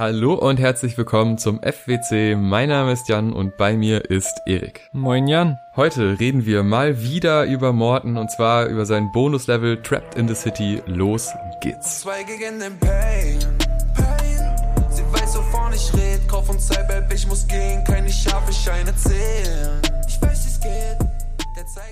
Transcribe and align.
Hallo 0.00 0.32
und 0.32 0.58
herzlich 0.58 0.96
willkommen 0.96 1.36
zum 1.36 1.60
FWC. 1.60 2.34
Mein 2.34 2.70
Name 2.70 2.92
ist 2.92 3.10
Jan 3.10 3.34
und 3.34 3.58
bei 3.58 3.76
mir 3.76 4.08
ist 4.08 4.32
Erik. 4.46 4.88
Moin 4.92 5.26
Jan. 5.26 5.58
Heute 5.76 6.18
reden 6.18 6.46
wir 6.46 6.62
mal 6.62 7.02
wieder 7.02 7.44
über 7.44 7.74
Morten 7.74 8.16
und 8.16 8.30
zwar 8.30 8.64
über 8.64 8.86
sein 8.86 9.12
Bonuslevel 9.12 9.82
Trapped 9.82 10.14
in 10.14 10.26
the 10.26 10.34
City. 10.34 10.80
Los 10.86 11.28
geht's. 11.60 12.00
Zwei 12.00 12.22
gegen 12.22 12.60
den 12.60 12.78
Pain. 12.78 13.40
Pain. 13.94 14.88
Sie 14.88 15.02
weiß, 15.12 15.36
wovon 15.36 15.74
ich 15.74 15.92
red. 15.92 16.26
Kauf 16.26 16.48
und 16.48 16.62
Cyber, 16.62 17.06
ich 17.14 17.26
muss 17.26 17.46
gehen. 17.46 17.84
Keine 17.84 18.10
scharfe 18.10 18.54
Scheine 18.54 18.96
zählen. 18.96 19.82
Ich 20.08 20.22
weiß, 20.22 20.46
es 20.46 20.60
geht. 20.60 21.09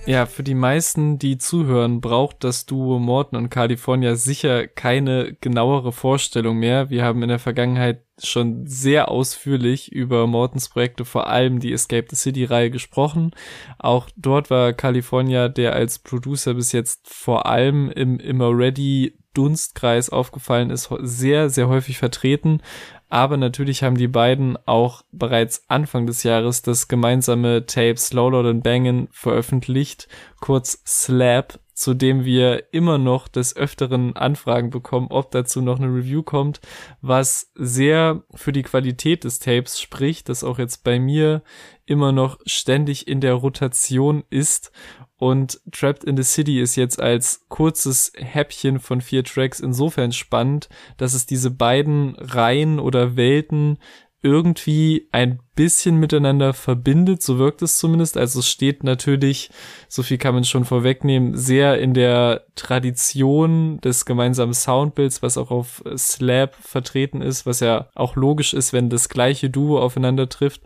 Ja, 0.06 0.24
für 0.24 0.42
die 0.42 0.54
meisten, 0.54 1.18
die 1.18 1.36
zuhören, 1.36 2.00
braucht 2.00 2.42
das 2.42 2.64
Duo 2.64 2.98
Morton 2.98 3.38
und 3.38 3.50
California 3.50 4.14
sicher 4.14 4.66
keine 4.66 5.36
genauere 5.40 5.92
Vorstellung 5.92 6.58
mehr. 6.58 6.88
Wir 6.88 7.04
haben 7.04 7.22
in 7.22 7.28
der 7.28 7.38
Vergangenheit 7.38 8.02
schon 8.18 8.66
sehr 8.66 9.10
ausführlich 9.10 9.92
über 9.92 10.26
Mortons 10.26 10.70
Projekte, 10.70 11.04
vor 11.04 11.28
allem 11.28 11.60
die 11.60 11.72
Escape 11.72 12.06
the 12.08 12.16
City 12.16 12.44
Reihe 12.44 12.70
gesprochen. 12.70 13.32
Auch 13.78 14.08
dort 14.16 14.50
war 14.50 14.72
California, 14.72 15.48
der 15.48 15.74
als 15.74 15.98
Producer 15.98 16.54
bis 16.54 16.72
jetzt 16.72 17.12
vor 17.12 17.46
allem 17.46 17.90
im, 17.90 18.18
im 18.18 18.40
Already 18.40 19.18
Dunstkreis 19.34 20.10
aufgefallen 20.10 20.70
ist, 20.70 20.88
sehr, 21.00 21.48
sehr 21.48 21.68
häufig 21.68 21.98
vertreten. 21.98 22.60
Aber 23.08 23.36
natürlich 23.36 23.82
haben 23.82 23.96
die 23.96 24.08
beiden 24.08 24.58
auch 24.66 25.02
bereits 25.12 25.64
Anfang 25.68 26.06
des 26.06 26.22
Jahres 26.22 26.62
das 26.62 26.88
gemeinsame 26.88 27.64
Tape 27.64 27.96
Slowload 27.96 28.48
and 28.48 28.62
Bangin 28.62 29.08
veröffentlicht, 29.10 30.08
kurz 30.40 30.82
Slap, 30.86 31.58
zu 31.72 31.94
dem 31.94 32.24
wir 32.24 32.72
immer 32.72 32.98
noch 32.98 33.28
des 33.28 33.56
Öfteren 33.56 34.16
Anfragen 34.16 34.70
bekommen, 34.70 35.06
ob 35.10 35.30
dazu 35.30 35.62
noch 35.62 35.78
eine 35.78 35.86
Review 35.86 36.22
kommt, 36.22 36.60
was 37.00 37.52
sehr 37.54 38.24
für 38.34 38.52
die 38.52 38.64
Qualität 38.64 39.24
des 39.24 39.38
Tapes 39.38 39.80
spricht, 39.80 40.28
das 40.28 40.44
auch 40.44 40.58
jetzt 40.58 40.82
bei 40.82 40.98
mir 40.98 41.42
immer 41.86 42.12
noch 42.12 42.38
ständig 42.44 43.08
in 43.08 43.20
der 43.20 43.34
Rotation 43.34 44.24
ist 44.28 44.72
und 45.18 45.60
Trapped 45.72 46.04
in 46.04 46.16
the 46.16 46.22
City 46.22 46.60
ist 46.60 46.76
jetzt 46.76 47.00
als 47.00 47.44
kurzes 47.48 48.12
Häppchen 48.16 48.78
von 48.78 49.00
vier 49.00 49.24
Tracks 49.24 49.60
insofern 49.60 50.12
spannend, 50.12 50.68
dass 50.96 51.12
es 51.12 51.26
diese 51.26 51.50
beiden 51.50 52.14
Reihen 52.16 52.78
oder 52.78 53.16
Welten 53.16 53.78
irgendwie 54.22 55.08
ein 55.12 55.40
bisschen 55.58 55.96
miteinander 55.96 56.54
verbindet, 56.54 57.20
so 57.20 57.40
wirkt 57.40 57.62
es 57.62 57.78
zumindest. 57.78 58.16
Also 58.16 58.38
es 58.38 58.48
steht 58.48 58.84
natürlich, 58.84 59.50
so 59.88 60.04
viel 60.04 60.16
kann 60.16 60.34
man 60.34 60.44
schon 60.44 60.64
vorwegnehmen, 60.64 61.36
sehr 61.36 61.80
in 61.80 61.94
der 61.94 62.44
Tradition 62.54 63.80
des 63.80 64.04
gemeinsamen 64.04 64.54
Soundbilds, 64.54 65.20
was 65.20 65.36
auch 65.36 65.50
auf 65.50 65.82
Slab 65.96 66.54
vertreten 66.54 67.22
ist, 67.22 67.44
was 67.44 67.58
ja 67.58 67.88
auch 67.96 68.14
logisch 68.14 68.54
ist, 68.54 68.72
wenn 68.72 68.88
das 68.88 69.08
gleiche 69.08 69.50
Duo 69.50 69.80
aufeinander 69.80 70.28
trifft, 70.28 70.62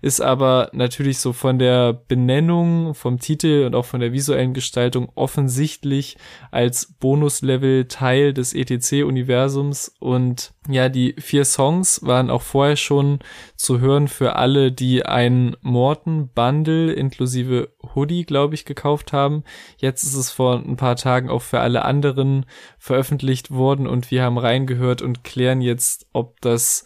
ist 0.00 0.20
aber 0.20 0.70
natürlich 0.72 1.18
so 1.18 1.32
von 1.32 1.60
der 1.60 1.92
Benennung, 1.92 2.94
vom 2.94 3.20
Titel 3.20 3.62
und 3.66 3.76
auch 3.76 3.84
von 3.84 4.00
der 4.00 4.12
visuellen 4.12 4.54
Gestaltung 4.54 5.08
offensichtlich 5.14 6.16
als 6.50 6.92
Bonuslevel 6.98 7.84
Teil 7.84 8.34
des 8.34 8.54
ETC-Universums 8.54 9.94
und 10.00 10.52
ja, 10.68 10.88
die 10.88 11.14
vier 11.18 11.44
Songs 11.44 12.04
waren 12.04 12.30
auch 12.30 12.42
vorher 12.42 12.76
schon 12.76 13.18
zu 13.56 13.80
hören 13.80 14.08
für 14.08 14.31
alle, 14.36 14.72
die 14.72 15.04
ein 15.04 15.56
Morton 15.60 16.28
Bundle 16.34 16.92
inklusive 16.92 17.70
Hoodie, 17.94 18.24
glaube 18.24 18.54
ich, 18.54 18.64
gekauft 18.64 19.12
haben. 19.12 19.44
Jetzt 19.78 20.02
ist 20.02 20.14
es 20.14 20.30
vor 20.30 20.56
ein 20.56 20.76
paar 20.76 20.96
Tagen 20.96 21.30
auch 21.30 21.42
für 21.42 21.60
alle 21.60 21.84
anderen 21.84 22.46
veröffentlicht 22.78 23.50
worden 23.50 23.86
und 23.86 24.10
wir 24.10 24.22
haben 24.22 24.38
reingehört 24.38 25.02
und 25.02 25.24
klären 25.24 25.60
jetzt, 25.60 26.06
ob 26.12 26.40
das, 26.40 26.84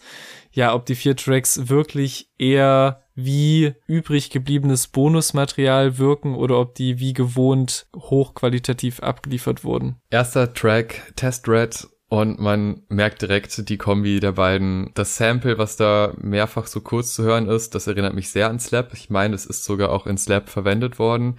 ja, 0.51 0.73
ob 0.73 0.85
die 0.85 0.95
vier 0.95 1.15
Tracks 1.15 1.69
wirklich 1.69 2.29
eher 2.37 3.03
wie 3.17 3.73
übrig 3.87 4.29
gebliebenes 4.29 4.87
Bonusmaterial 4.89 5.97
wirken 5.97 6.35
oder 6.35 6.59
ob 6.59 6.75
die 6.75 6.99
wie 6.99 7.13
gewohnt 7.13 7.87
hochqualitativ 7.95 8.99
abgeliefert 8.99 9.63
wurden. 9.63 9.95
Erster 10.11 10.53
Track, 10.53 11.13
Test 11.15 11.49
Red 11.49 11.87
und 12.09 12.39
man 12.39 12.83
merkt 12.87 13.21
direkt 13.21 13.67
die 13.69 13.77
Kombi 13.77 14.19
der 14.19 14.33
beiden. 14.33 14.91
Das 14.93 15.17
Sample, 15.17 15.57
was 15.57 15.75
da 15.75 16.13
mehrfach 16.17 16.67
so 16.67 16.79
kurz 16.79 17.13
zu 17.13 17.23
hören 17.23 17.49
ist, 17.49 17.75
das 17.75 17.87
erinnert 17.87 18.13
mich 18.13 18.29
sehr 18.29 18.49
an 18.49 18.59
Slap. 18.59 18.93
Ich 18.93 19.09
meine, 19.09 19.35
es 19.35 19.45
ist 19.45 19.65
sogar 19.65 19.91
auch 19.91 20.07
in 20.07 20.17
Slap 20.17 20.49
verwendet 20.49 20.99
worden. 20.99 21.37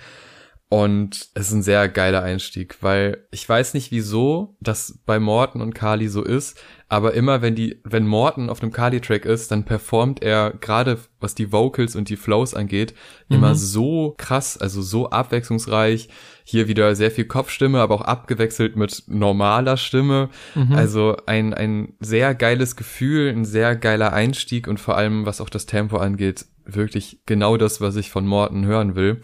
Und 0.71 1.29
es 1.33 1.49
ist 1.49 1.53
ein 1.53 1.62
sehr 1.62 1.89
geiler 1.89 2.23
Einstieg, 2.23 2.77
weil 2.83 3.27
ich 3.31 3.49
weiß 3.49 3.73
nicht 3.73 3.91
wieso 3.91 4.56
das 4.61 4.99
bei 5.06 5.19
Morton 5.19 5.62
und 5.62 5.75
Kali 5.75 6.09
so 6.09 6.23
ist, 6.23 6.61
aber 6.91 7.15
immer 7.15 7.41
wenn 7.41 7.55
die, 7.55 7.81
wenn 7.84 8.06
Morton 8.06 8.51
auf 8.51 8.62
einem 8.62 8.73
Kali-Track 8.73 9.25
ist, 9.25 9.51
dann 9.51 9.65
performt 9.65 10.23
er 10.23 10.53
gerade 10.53 10.99
was 11.21 11.34
die 11.34 11.53
Vocals 11.53 11.97
und 11.97 12.11
die 12.11 12.17
Flows 12.17 12.55
angeht, 12.55 12.95
mhm. 13.28 13.37
immer 13.37 13.55
so 13.55 14.15
krass, 14.19 14.59
also 14.59 14.83
so 14.83 15.11
abwechslungsreich. 15.11 16.09
Hier 16.45 16.69
wieder 16.69 16.95
sehr 16.95 17.11
viel 17.11 17.27
Kopfstimme, 17.27 17.81
aber 17.81 17.95
auch 17.95 18.03
abgewechselt 18.03 18.77
mit 18.77 19.05
normaler 19.07 19.77
Stimme. 19.77 20.31
Mhm. 20.55 20.73
Also 20.73 21.17
ein, 21.27 21.53
ein 21.53 21.95
sehr 22.01 22.34
geiles 22.34 22.77
Gefühl, 22.77 23.31
ein 23.31 23.45
sehr 23.45 23.75
geiler 23.75 24.12
Einstieg 24.12 24.69
und 24.69 24.81
vor 24.81 24.97
allem, 24.97 25.27
was 25.27 25.41
auch 25.41 25.51
das 25.51 25.67
Tempo 25.67 25.97
angeht, 25.97 26.47
wirklich 26.65 27.21
genau 27.27 27.57
das, 27.57 27.81
was 27.81 27.97
ich 27.97 28.11
von 28.11 28.27
Morton 28.27 28.65
hören 28.65 28.95
will. 28.95 29.21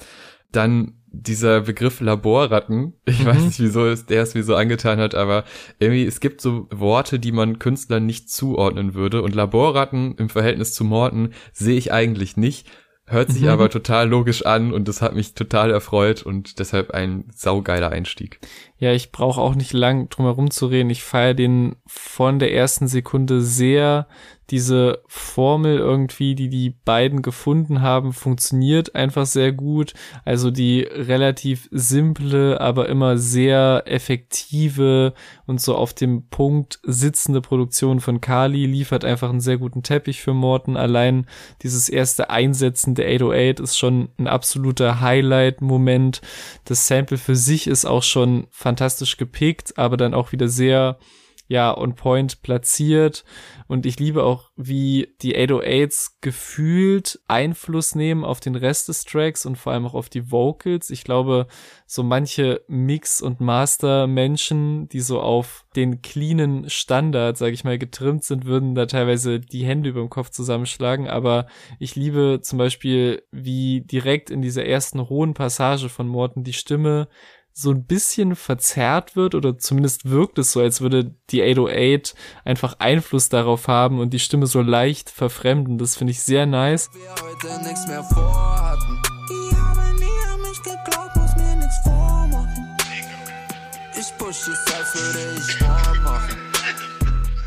Dann 0.53 0.95
dieser 1.23 1.63
Begriff 1.63 2.01
Laborratten, 2.01 2.95
ich 3.05 3.21
mhm. 3.21 3.27
weiß 3.27 3.43
nicht, 3.43 3.61
wieso 3.61 3.87
es, 3.87 4.07
der 4.07 4.23
es 4.23 4.35
mir 4.35 4.43
so 4.43 4.55
angetan 4.55 4.99
hat, 4.99 5.15
aber 5.15 5.45
irgendwie, 5.79 6.05
es 6.05 6.21
gibt 6.21 6.41
so 6.41 6.67
Worte, 6.71 7.19
die 7.19 7.33
man 7.33 7.59
Künstlern 7.59 8.07
nicht 8.07 8.31
zuordnen 8.31 8.95
würde 8.95 9.23
und 9.23 9.35
Laborratten 9.35 10.17
im 10.17 10.29
Verhältnis 10.29 10.75
zu 10.75 10.85
Morten 10.85 11.31
sehe 11.53 11.77
ich 11.77 11.93
eigentlich 11.93 12.37
nicht, 12.37 12.69
hört 13.07 13.31
sich 13.31 13.43
mhm. 13.43 13.49
aber 13.49 13.71
total 13.71 14.09
logisch 14.09 14.47
an 14.47 14.73
und 14.73 14.89
das 14.89 15.03
hat 15.03 15.15
mich 15.15 15.35
total 15.35 15.71
erfreut 15.71 16.23
und 16.23 16.59
deshalb 16.59 16.91
ein 16.93 17.27
saugeiler 17.35 17.91
Einstieg. 17.91 18.41
Ja, 18.85 18.93
ich 18.93 19.13
brauche 19.13 19.41
auch 19.41 19.55
nicht 19.55 19.73
lang 19.73 20.11
drum 20.11 20.27
herum 20.27 20.51
zu 20.51 20.67
reden. 20.67 20.91
Ich 20.91 21.03
feiere 21.03 21.33
den 21.33 21.77
von 21.87 22.39
der 22.39 22.53
ersten 22.53 22.87
Sekunde 22.87 23.41
sehr. 23.41 24.07
Diese 24.51 25.03
Formel 25.07 25.79
irgendwie, 25.79 26.35
die 26.35 26.51
die 26.51 26.69
beiden 26.69 27.23
gefunden 27.23 27.81
haben, 27.81 28.13
funktioniert 28.13 28.95
einfach 28.95 29.25
sehr 29.25 29.53
gut. 29.53 29.95
Also 30.27 30.51
die 30.51 30.83
relativ 30.83 31.67
simple, 31.73 32.61
aber 32.61 32.91
immer 32.91 33.17
sehr 33.17 33.85
effektive 33.87 35.15
und 35.47 35.63
so 35.63 35.75
auf 35.75 35.95
dem 35.95 36.29
Punkt 36.29 36.79
sitzende 36.83 37.41
Produktion 37.41 38.01
von 38.01 38.21
Kali 38.21 38.67
liefert 38.67 39.07
einfach 39.07 39.31
einen 39.31 39.41
sehr 39.41 39.57
guten 39.57 39.83
Teppich 39.83 40.21
für 40.21 40.35
Morten. 40.35 40.77
Allein 40.77 41.27
dieses 41.63 41.89
erste 41.89 42.29
Einsetzen 42.29 42.95
der 42.95 43.07
808 43.07 43.61
ist 43.61 43.79
schon 43.79 44.11
ein 44.19 44.27
absoluter 44.27 45.01
Highlight-Moment. 45.01 46.21
Das 46.67 46.87
Sample 46.87 47.17
für 47.17 47.37
sich 47.37 47.67
ist 47.67 47.87
auch 47.87 48.03
schon 48.03 48.47
fantastisch 48.51 48.74
gepickt, 49.17 49.79
aber 49.79 49.97
dann 49.97 50.15
auch 50.15 50.33
wieder 50.33 50.49
sehr 50.49 50.99
ja, 51.47 51.77
on 51.77 51.95
point 51.95 52.43
platziert. 52.43 53.25
Und 53.67 53.85
ich 53.87 53.99
liebe 53.99 54.25
auch, 54.25 54.51
wie 54.57 55.15
die 55.21 55.37
808s 55.37 56.13
gefühlt 56.21 57.21
Einfluss 57.29 57.95
nehmen 57.95 58.25
auf 58.25 58.41
den 58.41 58.55
Rest 58.55 58.89
des 58.89 59.05
Tracks 59.05 59.45
und 59.45 59.57
vor 59.57 59.73
allem 59.73 59.87
auch 59.87 59.95
auf 59.95 60.09
die 60.09 60.31
Vocals. 60.31 60.91
Ich 60.91 61.05
glaube, 61.05 61.47
so 61.87 62.03
manche 62.03 62.63
Mix- 62.67 63.21
und 63.21 63.41
Master-Menschen, 63.41 64.89
die 64.89 65.01
so 65.01 65.21
auf 65.21 65.67
den 65.77 66.01
cleanen 66.01 66.71
Standard, 66.71 67.37
sage 67.37 67.53
ich 67.53 67.65
mal, 67.65 67.79
getrimmt 67.79 68.25
sind, 68.25 68.47
würden 68.47 68.75
da 68.75 68.87
teilweise 68.87 69.39
die 69.39 69.67
Hände 69.67 69.91
über 69.91 70.01
dem 70.01 70.11
Kopf 70.11 70.31
zusammenschlagen. 70.31 71.09
Aber 71.09 71.47
ich 71.79 71.95
liebe 71.95 72.41
zum 72.43 72.59
Beispiel, 72.59 73.23
wie 73.31 73.83
direkt 73.83 74.31
in 74.31 74.41
dieser 74.41 74.65
ersten 74.65 75.09
hohen 75.11 75.35
Passage 75.35 75.91
von 75.91 76.09
Morten 76.09 76.43
die 76.43 76.55
Stimme 76.55 77.09
so 77.57 77.71
ein 77.71 77.85
bisschen 77.85 78.35
verzerrt 78.35 79.15
wird 79.15 79.37
oder 79.37 79.57
zumindest 79.57 80.11
wirkt 80.11 80.41
es 80.41 80.51
so, 80.51 80.61
als 80.61 80.81
würde 80.81 81.15
die 81.31 81.41
808 81.41 82.17
einfach 82.45 82.81
Einfluss 82.81 83.29
darauf 83.29 83.69
haben 83.69 84.01
und 84.01 84.11
die 84.11 84.19
Stimme 84.19 84.49
so 84.49 84.61
leicht 84.61 85.09
verfremden. 85.09 85.79
Das 85.79 85.95
finde 85.95 86.11
ich 86.11 86.21
sehr 86.21 86.47
nice. 86.47 86.91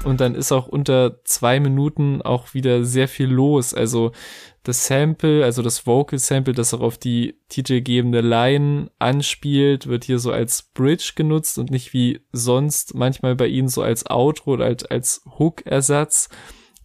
Und 0.06 0.22
dann 0.22 0.36
ist 0.36 0.54
auch 0.54 0.68
unter 0.68 1.22
zwei 1.26 1.60
Minuten 1.60 2.22
auch 2.22 2.54
wieder 2.54 2.86
sehr 2.86 3.10
viel 3.10 3.28
los. 3.28 3.74
Also 3.74 4.14
das 4.68 4.86
Sample, 4.86 5.46
also 5.46 5.62
das 5.62 5.88
Vocal 5.88 6.20
Sample, 6.20 6.54
das 6.54 6.74
auch 6.74 6.82
auf 6.82 6.98
die 6.98 7.36
titelgebende 7.48 8.20
Line 8.20 8.92
anspielt, 9.00 9.88
wird 9.88 10.04
hier 10.04 10.20
so 10.20 10.34
als 10.34 10.62
Bridge 10.62 11.14
genutzt 11.16 11.58
und 11.58 11.72
nicht 11.72 11.94
wie 11.94 12.20
sonst 12.34 12.94
manchmal 12.94 13.38
bei 13.38 13.48
ihnen 13.48 13.70
so 13.70 13.82
als 13.82 14.10
Outro 14.10 14.52
oder 14.52 14.66
als, 14.66 14.84
als 14.84 15.22
Hook-Ersatz. 15.40 16.28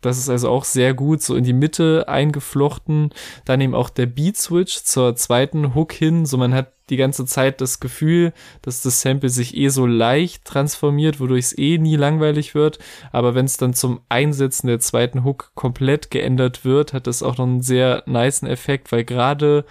Das 0.01 0.17
ist 0.17 0.29
also 0.29 0.49
auch 0.49 0.65
sehr 0.65 0.95
gut 0.95 1.23
so 1.23 1.35
in 1.35 1.43
die 1.43 1.53
Mitte 1.53 2.07
eingeflochten. 2.07 3.11
Dann 3.45 3.61
eben 3.61 3.75
auch 3.75 3.91
der 3.91 4.07
Beat 4.07 4.37
Switch 4.37 4.85
zur 4.85 5.17
zweiten 5.17 5.75
Hook 5.75 5.93
hin. 5.93 6.25
So 6.25 6.37
man 6.37 6.55
hat 6.55 6.73
die 6.93 6.99
ganze 6.99 7.25
Zeit 7.25 7.63
das 7.63 7.81
Gefühl, 7.81 8.35
dass 8.61 8.83
das 8.83 9.01
Sample 9.01 9.31
sich 9.31 9.57
eh 9.57 9.69
so 9.69 9.87
leicht 9.87 10.45
transformiert, 10.45 11.21
wodurch 11.21 11.47
es 11.47 11.59
eh 11.59 11.79
nie 11.79 11.97
langweilig 11.97 12.55
wird. 12.55 12.79
Aber 13.13 13.35
wenn 13.35 13.47
es 13.47 13.57
dann 13.57 13.73
zum 13.73 14.03
Einsetzen 14.11 14.67
der 14.67 14.79
zweiten 14.79 15.25
Hook 15.25 15.53
komplett 15.55 16.11
geändert 16.11 16.67
wird, 16.67 16.93
hat 16.93 17.07
das 17.07 17.23
auch 17.23 17.39
noch 17.39 17.47
einen 17.47 17.63
sehr 17.63 18.03
niceen 18.07 18.49
Effekt, 18.49 18.93
weil 18.93 19.05
gerade 19.05 19.65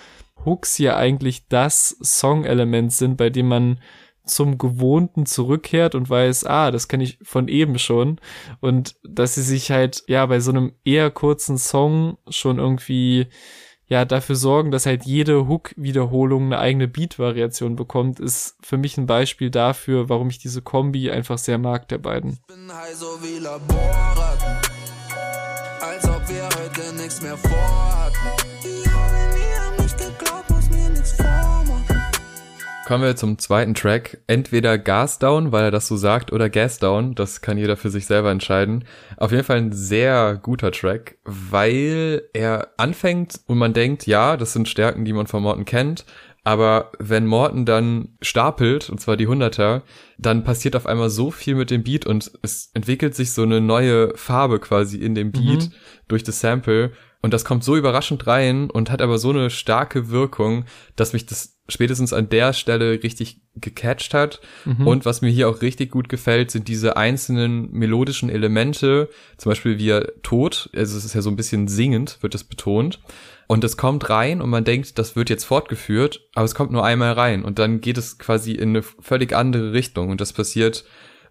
Hooks 0.45 0.79
ja 0.79 0.97
eigentlich 0.97 1.47
das 1.47 1.95
Song-Element 2.01 2.91
sind, 2.91 3.17
bei 3.17 3.29
dem 3.29 3.47
man 3.47 3.79
zum 4.25 4.57
Gewohnten 4.57 5.27
zurückkehrt 5.27 5.93
und 5.93 6.09
weiß, 6.09 6.45
ah, 6.45 6.71
das 6.71 6.87
kenne 6.87 7.03
ich 7.03 7.19
von 7.21 7.47
eben 7.47 7.77
schon. 7.77 8.19
Und 8.61 8.95
dass 9.03 9.35
sie 9.35 9.43
sich 9.43 9.69
halt, 9.69 10.03
ja, 10.07 10.25
bei 10.25 10.39
so 10.39 10.51
einem 10.51 10.73
eher 10.83 11.11
kurzen 11.11 11.59
Song 11.59 12.17
schon 12.29 12.57
irgendwie, 12.57 13.27
ja, 13.91 14.05
dafür 14.05 14.37
sorgen, 14.37 14.71
dass 14.71 14.85
halt 14.85 15.03
jede 15.03 15.49
Hook-Wiederholung 15.49 16.45
eine 16.45 16.59
eigene 16.59 16.87
Beat-Variation 16.87 17.75
bekommt, 17.75 18.21
ist 18.21 18.55
für 18.61 18.77
mich 18.77 18.97
ein 18.97 19.05
Beispiel 19.05 19.49
dafür, 19.49 20.07
warum 20.07 20.29
ich 20.29 20.39
diese 20.39 20.61
Kombi 20.61 21.11
einfach 21.11 21.37
sehr 21.37 21.57
mag, 21.57 21.89
der 21.89 21.97
beiden. 21.97 22.39
Ich 22.39 22.55
bin 22.55 22.71
high 22.73 22.95
so 22.95 23.19
wie 23.21 23.39
Laborratten, 23.39 24.55
als 25.81 26.07
ob 26.07 26.25
wir 26.29 26.45
heute 26.45 26.95
nichts 26.95 27.21
mehr 27.21 27.35
vorhatten. 27.35 27.91
Kommen 32.91 33.05
wir 33.05 33.15
zum 33.15 33.37
zweiten 33.37 33.73
Track. 33.73 34.17
Entweder 34.27 34.77
Gas 34.77 35.17
Down, 35.17 35.53
weil 35.53 35.63
er 35.63 35.71
das 35.71 35.87
so 35.87 35.95
sagt, 35.95 36.33
oder 36.33 36.49
Gas 36.49 36.77
Down. 36.77 37.15
Das 37.15 37.39
kann 37.39 37.57
jeder 37.57 37.77
für 37.77 37.89
sich 37.89 38.05
selber 38.05 38.31
entscheiden. 38.31 38.83
Auf 39.15 39.31
jeden 39.31 39.45
Fall 39.45 39.59
ein 39.59 39.71
sehr 39.71 40.37
guter 40.43 40.73
Track, 40.73 41.17
weil 41.23 42.23
er 42.33 42.73
anfängt 42.75 43.39
und 43.47 43.59
man 43.59 43.71
denkt, 43.71 44.07
ja, 44.07 44.35
das 44.35 44.51
sind 44.51 44.67
Stärken, 44.67 45.05
die 45.05 45.13
man 45.13 45.27
von 45.27 45.41
Morton 45.41 45.63
kennt. 45.63 46.03
Aber 46.43 46.91
wenn 46.99 47.27
Morton 47.27 47.65
dann 47.65 48.17
stapelt, 48.21 48.89
und 48.89 48.99
zwar 48.99 49.15
die 49.15 49.27
Hunderter, 49.27 49.83
dann 50.17 50.43
passiert 50.43 50.75
auf 50.75 50.85
einmal 50.85 51.09
so 51.09 51.31
viel 51.31 51.55
mit 51.55 51.71
dem 51.71 51.83
Beat 51.83 52.05
und 52.05 52.29
es 52.41 52.71
entwickelt 52.73 53.15
sich 53.15 53.31
so 53.31 53.43
eine 53.43 53.61
neue 53.61 54.17
Farbe 54.17 54.59
quasi 54.59 54.97
in 54.97 55.15
dem 55.15 55.31
Beat 55.31 55.69
mhm. 55.69 55.73
durch 56.09 56.25
das 56.25 56.41
Sample. 56.41 56.91
Und 57.21 57.33
das 57.33 57.45
kommt 57.45 57.63
so 57.63 57.77
überraschend 57.77 58.27
rein 58.27 58.69
und 58.69 58.91
hat 58.91 59.01
aber 59.01 59.17
so 59.17 59.29
eine 59.29 59.49
starke 59.49 60.09
Wirkung, 60.09 60.65
dass 60.95 61.13
mich 61.13 61.27
das 61.27 61.60
spätestens 61.71 62.13
an 62.13 62.29
der 62.29 62.53
Stelle 62.53 63.03
richtig 63.03 63.41
gecatcht 63.55 64.13
hat. 64.13 64.41
Mhm. 64.65 64.87
Und 64.87 65.05
was 65.05 65.21
mir 65.21 65.29
hier 65.29 65.49
auch 65.49 65.61
richtig 65.61 65.91
gut 65.91 66.09
gefällt, 66.09 66.51
sind 66.51 66.67
diese 66.67 66.97
einzelnen 66.97 67.71
melodischen 67.71 68.29
Elemente, 68.29 69.09
zum 69.37 69.51
Beispiel 69.51 69.77
wie 69.77 69.89
er 69.89 70.21
tot, 70.21 70.69
also 70.75 70.97
es 70.97 71.05
ist 71.05 71.15
ja 71.15 71.21
so 71.21 71.29
ein 71.29 71.35
bisschen 71.35 71.67
singend, 71.67 72.17
wird 72.21 72.35
es 72.35 72.43
betont. 72.43 72.99
Und 73.47 73.65
es 73.65 73.75
kommt 73.75 74.09
rein 74.09 74.41
und 74.41 74.49
man 74.49 74.63
denkt, 74.63 74.97
das 74.97 75.17
wird 75.17 75.29
jetzt 75.29 75.43
fortgeführt, 75.43 76.21
aber 76.35 76.45
es 76.45 76.55
kommt 76.55 76.71
nur 76.71 76.85
einmal 76.85 77.11
rein 77.13 77.43
und 77.43 77.59
dann 77.59 77.81
geht 77.81 77.97
es 77.97 78.17
quasi 78.17 78.53
in 78.53 78.69
eine 78.69 78.81
völlig 78.81 79.33
andere 79.35 79.73
Richtung. 79.73 80.09
Und 80.09 80.21
das 80.21 80.31
passiert 80.31 80.85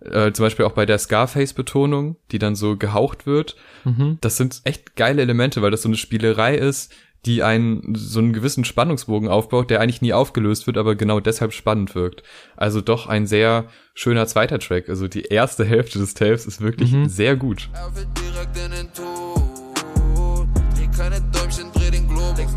äh, 0.04 0.32
zum 0.32 0.44
Beispiel 0.44 0.64
auch 0.64 0.72
bei 0.72 0.86
der 0.86 0.98
Scarface-Betonung, 0.98 2.16
die 2.30 2.38
dann 2.38 2.54
so 2.54 2.76
gehaucht 2.76 3.26
wird. 3.26 3.56
Mhm. 3.84 4.18
Das 4.20 4.36
sind 4.36 4.60
echt 4.64 4.96
geile 4.96 5.22
Elemente, 5.22 5.62
weil 5.62 5.70
das 5.70 5.82
so 5.82 5.88
eine 5.88 5.96
Spielerei 5.96 6.56
ist, 6.56 6.92
die 7.26 7.42
einen 7.42 7.94
so 7.94 8.18
einen 8.18 8.32
gewissen 8.32 8.64
Spannungsbogen 8.64 9.28
aufbaut, 9.28 9.70
der 9.70 9.80
eigentlich 9.80 10.02
nie 10.02 10.12
aufgelöst 10.12 10.66
wird, 10.66 10.78
aber 10.78 10.94
genau 10.94 11.20
deshalb 11.20 11.52
spannend 11.52 11.94
wirkt. 11.94 12.22
Also 12.56 12.80
doch 12.80 13.06
ein 13.06 13.26
sehr 13.26 13.66
schöner 13.94 14.26
zweiter 14.26 14.58
Track. 14.58 14.88
Also 14.88 15.06
die 15.08 15.22
erste 15.22 15.64
Hälfte 15.64 15.98
des 15.98 16.14
Tapes 16.14 16.46
ist 16.46 16.60
wirklich 16.60 16.92
mhm. 16.92 17.08
sehr 17.08 17.36
gut. 17.36 17.68
Er 17.74 17.94
will 17.94 18.06
direkt 18.16 18.56
in 18.56 18.70
den 18.70 18.92
Tod. 18.92 19.29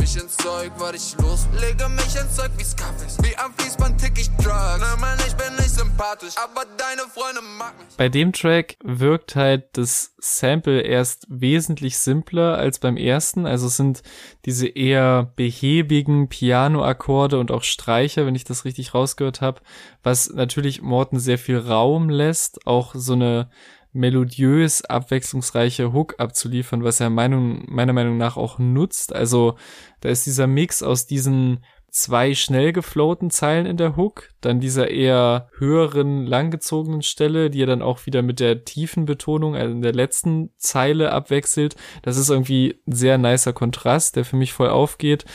Mich 0.04 0.22
ins 0.22 0.36
Zeug, 0.36 0.70
warte 0.80 0.98
ich 0.98 1.16
los. 1.22 1.48
Lege 1.62 1.88
mich 1.88 2.14
ins 2.20 2.36
Zeug 2.36 2.52
wie 2.58 2.64
Scarface. 2.66 3.18
Wie 3.22 3.38
am 3.38 3.54
Fließband 3.54 4.02
tick 4.02 4.20
ich 4.20 4.28
Drugs. 4.32 4.78
Na 4.82 4.98
man, 5.00 5.18
ich 5.26 5.34
bin 5.36 5.56
nicht 5.56 5.70
sympathisch, 5.70 6.34
aber 6.36 6.66
deine 6.78 7.08
Freunde 7.10 7.42
mag 7.58 7.74
mich. 7.80 7.96
Bei 7.96 8.10
dem 8.10 8.34
Track 8.34 8.76
wirkt 8.84 9.38
halt 9.38 9.78
das 9.78 10.14
Sample 10.18 10.82
erst 10.82 11.26
wesentlich 11.30 11.98
simpler 12.00 12.58
als 12.58 12.80
beim 12.80 12.98
ersten. 12.98 13.46
Also 13.46 13.68
es 13.68 13.78
sind 13.78 14.04
diese 14.44 14.68
eher 14.68 15.32
behäbigen 15.38 16.28
Piano-Akkorde 16.28 17.40
und 17.40 17.50
auch 17.52 17.64
Streicher, 17.64 18.26
wenn 18.26 18.36
ich 18.36 18.44
das 18.44 18.66
richtig 18.66 18.94
rausgehört 18.94 19.40
habe, 19.40 19.62
was 20.04 20.30
natürlich 20.30 20.82
Morten 20.82 21.18
sehr 21.18 21.38
viel 21.38 21.60
Raum 21.60 22.10
lässt, 22.10 22.68
auch 22.68 22.94
so 22.94 23.14
eine 23.14 23.50
melodiös 23.94 24.84
abwechslungsreiche 24.84 25.94
Hook 25.94 26.16
abzuliefern, 26.18 26.84
was 26.84 27.00
er 27.00 27.10
Meinung, 27.10 27.64
meiner 27.68 27.94
Meinung 27.94 28.18
nach 28.18 28.38
auch 28.38 28.60
nutzt. 28.60 29.14
Also 29.14 29.56
da 30.02 30.10
ist 30.10 30.26
dieser 30.26 30.48
Mix 30.48 30.84
aus 30.84 31.06
diesen 31.06 31.64
zwei 31.94 32.34
schnell 32.34 32.74
geflowten 32.74 33.30
Zeilen 33.30 33.68
in 33.68 33.78
der 33.78 33.96
Hook, 33.96 34.30
dann 34.42 34.60
dieser 34.60 34.90
eher 34.90 35.48
höheren, 35.60 36.26
langgezogenen 36.26 37.04
Stelle, 37.04 37.52
die 37.52 37.62
er 37.62 37.68
dann 37.68 37.84
auch 37.84 38.08
wieder 38.08 38.24
mit 38.24 38.40
der 38.40 38.66
tiefen 38.66 39.06
Betonung, 39.06 39.56
also 39.56 39.72
in 39.72 39.84
der 39.84 39.94
letzten 39.94 40.50
Zeile 40.58 41.12
abwechselt. 41.12 41.76
Das 42.02 42.18
ist 42.18 42.32
irgendwie 42.32 42.80
ein 42.88 42.94
sehr 42.94 43.20
nicer 43.20 43.54
Kontrast, 43.54 44.16
der 44.16 44.26
für 44.26 44.36
mich 44.36 44.54
voll 44.54 44.70
aufgeht. 44.70 45.26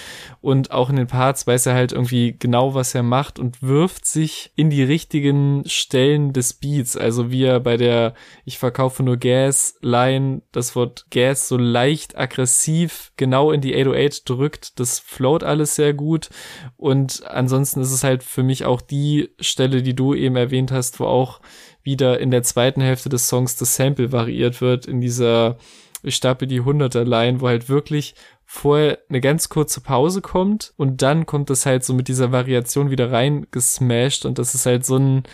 Und 0.41 0.73
auch 0.73 0.91
in 0.91 0.97
den 0.97 1.07
Parts 1.07 1.47
weiß 1.47 1.67
er 1.67 1.75
halt 1.75 1.93
irgendwie 1.93 2.37
genau, 2.37 2.75
was 2.75 2.93
er 2.93 3.05
macht 3.05 3.39
und 3.39 3.63
wirft 3.63 4.05
sich 4.05 4.51
in 4.57 4.69
die 4.69 4.83
richtigen 4.83 5.63
Stellen 5.65 6.33
des 6.33 6.55
Beats. 6.55 6.97
Also 6.97 7.31
wie 7.31 7.45
er 7.45 7.61
bei 7.61 7.77
der 7.77 8.15
Ich 8.45 8.59
verkaufe 8.59 9.05
nur 9.05 9.17
Gas 9.17 9.77
Line 9.81 10.43
das 10.51 10.75
Wort 10.75 11.07
Gas 11.11 11.47
so 11.47 11.57
leicht 11.57 12.19
aggressiv 12.19 13.13
genau 13.17 13.53
in 13.53 13.61
die 13.61 13.77
808 13.77 14.29
drückt. 14.29 14.81
Das 14.81 14.99
float 14.99 15.45
alles 15.45 15.77
sehr 15.77 15.95
gut. 15.95 16.31
Und 16.77 17.27
ansonsten 17.27 17.81
ist 17.81 17.93
es 17.93 18.05
halt 18.05 18.23
für 18.23 18.43
mich 18.43 18.65
auch 18.65 18.81
die 18.81 19.31
Stelle, 19.41 19.83
die 19.83 19.95
du 19.95 20.15
eben 20.15 20.37
erwähnt 20.37 20.73
hast, 20.73 21.01
wo 21.01 21.05
auch 21.05 21.41
wieder 21.83 22.21
in 22.21 22.31
der 22.31 22.43
zweiten 22.43 22.81
Hälfte 22.81 23.09
des 23.09 23.29
Songs 23.29 23.57
das 23.57 23.77
Sample 23.77 24.13
variiert 24.13 24.61
wird, 24.61 24.87
in 24.87 25.01
dieser 25.01 25.59
stapel 26.05 26.47
die 26.47 26.61
Hunderter 26.61 27.05
Line, 27.05 27.41
wo 27.41 27.49
halt 27.49 27.69
wirklich 27.69 28.15
vorher 28.51 28.99
eine 29.11 29.21
ganz 29.21 29.51
kurze 29.51 29.83
Pause 29.83 30.23
kommt 30.23 30.73
und 30.79 31.03
dann 31.03 31.27
kommt 31.27 31.51
das 31.51 31.67
halt 31.67 31.85
so 31.85 31.93
mit 31.93 32.09
dieser 32.09 32.33
Variation 32.33 32.91
wieder 32.91 33.13
rein 33.13 33.47
gesmashed 33.51 34.25
und 34.25 34.39
das 34.39 34.55
ist 34.55 34.65
halt 34.65 34.87
so 34.87 34.97
ein 34.97 35.25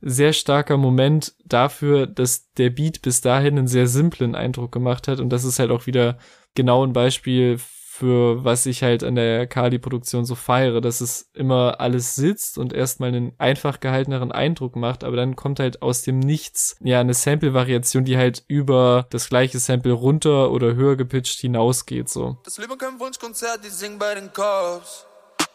sehr 0.00 0.32
starker 0.32 0.76
Moment 0.76 1.34
dafür, 1.44 2.08
dass 2.08 2.52
der 2.54 2.70
Beat 2.70 3.00
bis 3.00 3.20
dahin 3.20 3.58
einen 3.58 3.68
sehr 3.68 3.86
simplen 3.86 4.34
Eindruck 4.34 4.72
gemacht 4.72 5.06
hat 5.06 5.20
und 5.20 5.30
das 5.30 5.44
ist 5.44 5.60
halt 5.60 5.70
auch 5.70 5.86
wieder 5.86 6.18
genau 6.54 6.84
ein 6.84 6.92
Beispiel 6.92 7.58
für 7.96 8.42
was 8.42 8.66
ich 8.66 8.82
halt 8.82 9.04
an 9.04 9.14
der 9.14 9.46
Kali-Produktion 9.46 10.24
so 10.24 10.34
feiere, 10.34 10.80
dass 10.80 11.00
es 11.00 11.30
immer 11.32 11.80
alles 11.80 12.16
sitzt 12.16 12.58
und 12.58 12.72
erstmal 12.72 13.10
einen 13.10 13.34
einfach 13.38 13.78
gehalteneren 13.78 14.32
Eindruck 14.32 14.74
macht, 14.74 15.04
aber 15.04 15.14
dann 15.14 15.36
kommt 15.36 15.60
halt 15.60 15.80
aus 15.80 16.02
dem 16.02 16.18
Nichts 16.18 16.76
ja 16.80 16.98
eine 16.98 17.14
Sample-Variation, 17.14 18.04
die 18.04 18.16
halt 18.16 18.42
über 18.48 19.06
das 19.10 19.28
gleiche 19.28 19.60
Sample 19.60 19.92
runter 19.92 20.50
oder 20.50 20.74
höher 20.74 20.96
gepitcht 20.96 21.38
hinausgeht, 21.38 22.08
so. 22.08 22.36
Das 22.42 22.58
Leben 22.58 22.76
kein 22.78 22.98
Wunschkonzert, 22.98 23.64
die 23.64 23.70
singen 23.70 24.00
bei 24.00 24.16
den 24.16 24.32
Cops. 24.32 25.06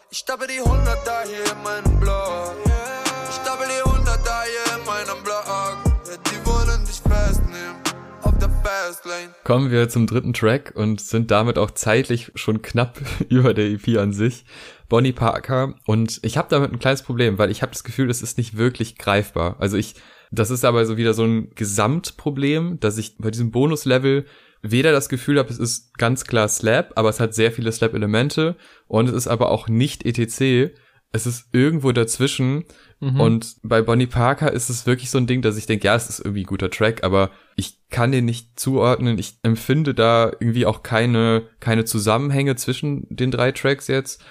Ich 0.08 0.18
stapel 0.18 0.48
die 0.48 0.60
100 0.60 1.06
da 1.06 1.22
hier 1.24 1.44
in 1.44 1.62
meinem 1.62 2.00
Blog. 2.00 2.54
Ich 3.28 3.34
stapel 3.34 3.66
die 3.68 3.89
Kommen 9.44 9.70
wir 9.70 9.88
zum 9.88 10.06
dritten 10.06 10.32
Track 10.32 10.72
und 10.74 11.00
sind 11.00 11.30
damit 11.30 11.58
auch 11.58 11.70
zeitlich 11.70 12.32
schon 12.34 12.62
knapp 12.62 13.00
über 13.28 13.54
der 13.54 13.66
EP 13.66 13.98
an 13.98 14.12
sich. 14.12 14.44
Bonnie 14.88 15.12
Parker 15.12 15.74
und 15.86 16.18
ich 16.22 16.36
habe 16.36 16.48
damit 16.50 16.72
ein 16.72 16.78
kleines 16.80 17.02
Problem, 17.02 17.38
weil 17.38 17.50
ich 17.50 17.62
habe 17.62 17.72
das 17.72 17.84
Gefühl, 17.84 18.10
es 18.10 18.22
ist 18.22 18.38
nicht 18.38 18.56
wirklich 18.56 18.98
greifbar. 18.98 19.56
Also 19.60 19.76
ich, 19.76 19.94
das 20.32 20.50
ist 20.50 20.64
aber 20.64 20.84
so 20.84 20.96
wieder 20.96 21.14
so 21.14 21.24
ein 21.24 21.50
Gesamtproblem, 21.54 22.80
dass 22.80 22.98
ich 22.98 23.16
bei 23.18 23.30
diesem 23.30 23.52
Bonuslevel 23.52 24.26
weder 24.62 24.92
das 24.92 25.08
Gefühl 25.08 25.38
habe, 25.38 25.48
es 25.48 25.58
ist 25.58 25.96
ganz 25.96 26.24
klar 26.24 26.48
Slap, 26.48 26.92
aber 26.96 27.08
es 27.08 27.20
hat 27.20 27.34
sehr 27.34 27.52
viele 27.52 27.72
Slap-Elemente 27.72 28.56
und 28.88 29.08
es 29.08 29.14
ist 29.14 29.28
aber 29.28 29.50
auch 29.50 29.68
nicht 29.68 30.04
ETC. 30.04 30.74
Es 31.12 31.26
ist 31.26 31.48
irgendwo 31.52 31.92
dazwischen 31.92 32.64
Mhm. 33.00 33.20
Und 33.20 33.56
bei 33.62 33.80
Bonnie 33.80 34.06
Parker 34.06 34.52
ist 34.52 34.68
es 34.68 34.86
wirklich 34.86 35.10
so 35.10 35.18
ein 35.18 35.26
Ding, 35.26 35.40
dass 35.40 35.56
ich 35.56 35.66
denke, 35.66 35.86
ja, 35.86 35.94
es 35.94 36.08
ist 36.08 36.20
irgendwie 36.20 36.42
ein 36.42 36.46
guter 36.46 36.70
Track, 36.70 37.02
aber 37.02 37.30
ich 37.56 37.78
kann 37.88 38.12
den 38.12 38.26
nicht 38.26 38.60
zuordnen. 38.60 39.18
Ich 39.18 39.38
empfinde 39.42 39.94
da 39.94 40.30
irgendwie 40.38 40.66
auch 40.66 40.82
keine, 40.82 41.48
keine 41.60 41.86
Zusammenhänge 41.86 42.56
zwischen 42.56 43.06
den 43.08 43.30
drei 43.30 43.52
Tracks 43.52 43.88
jetzt. 43.88 44.22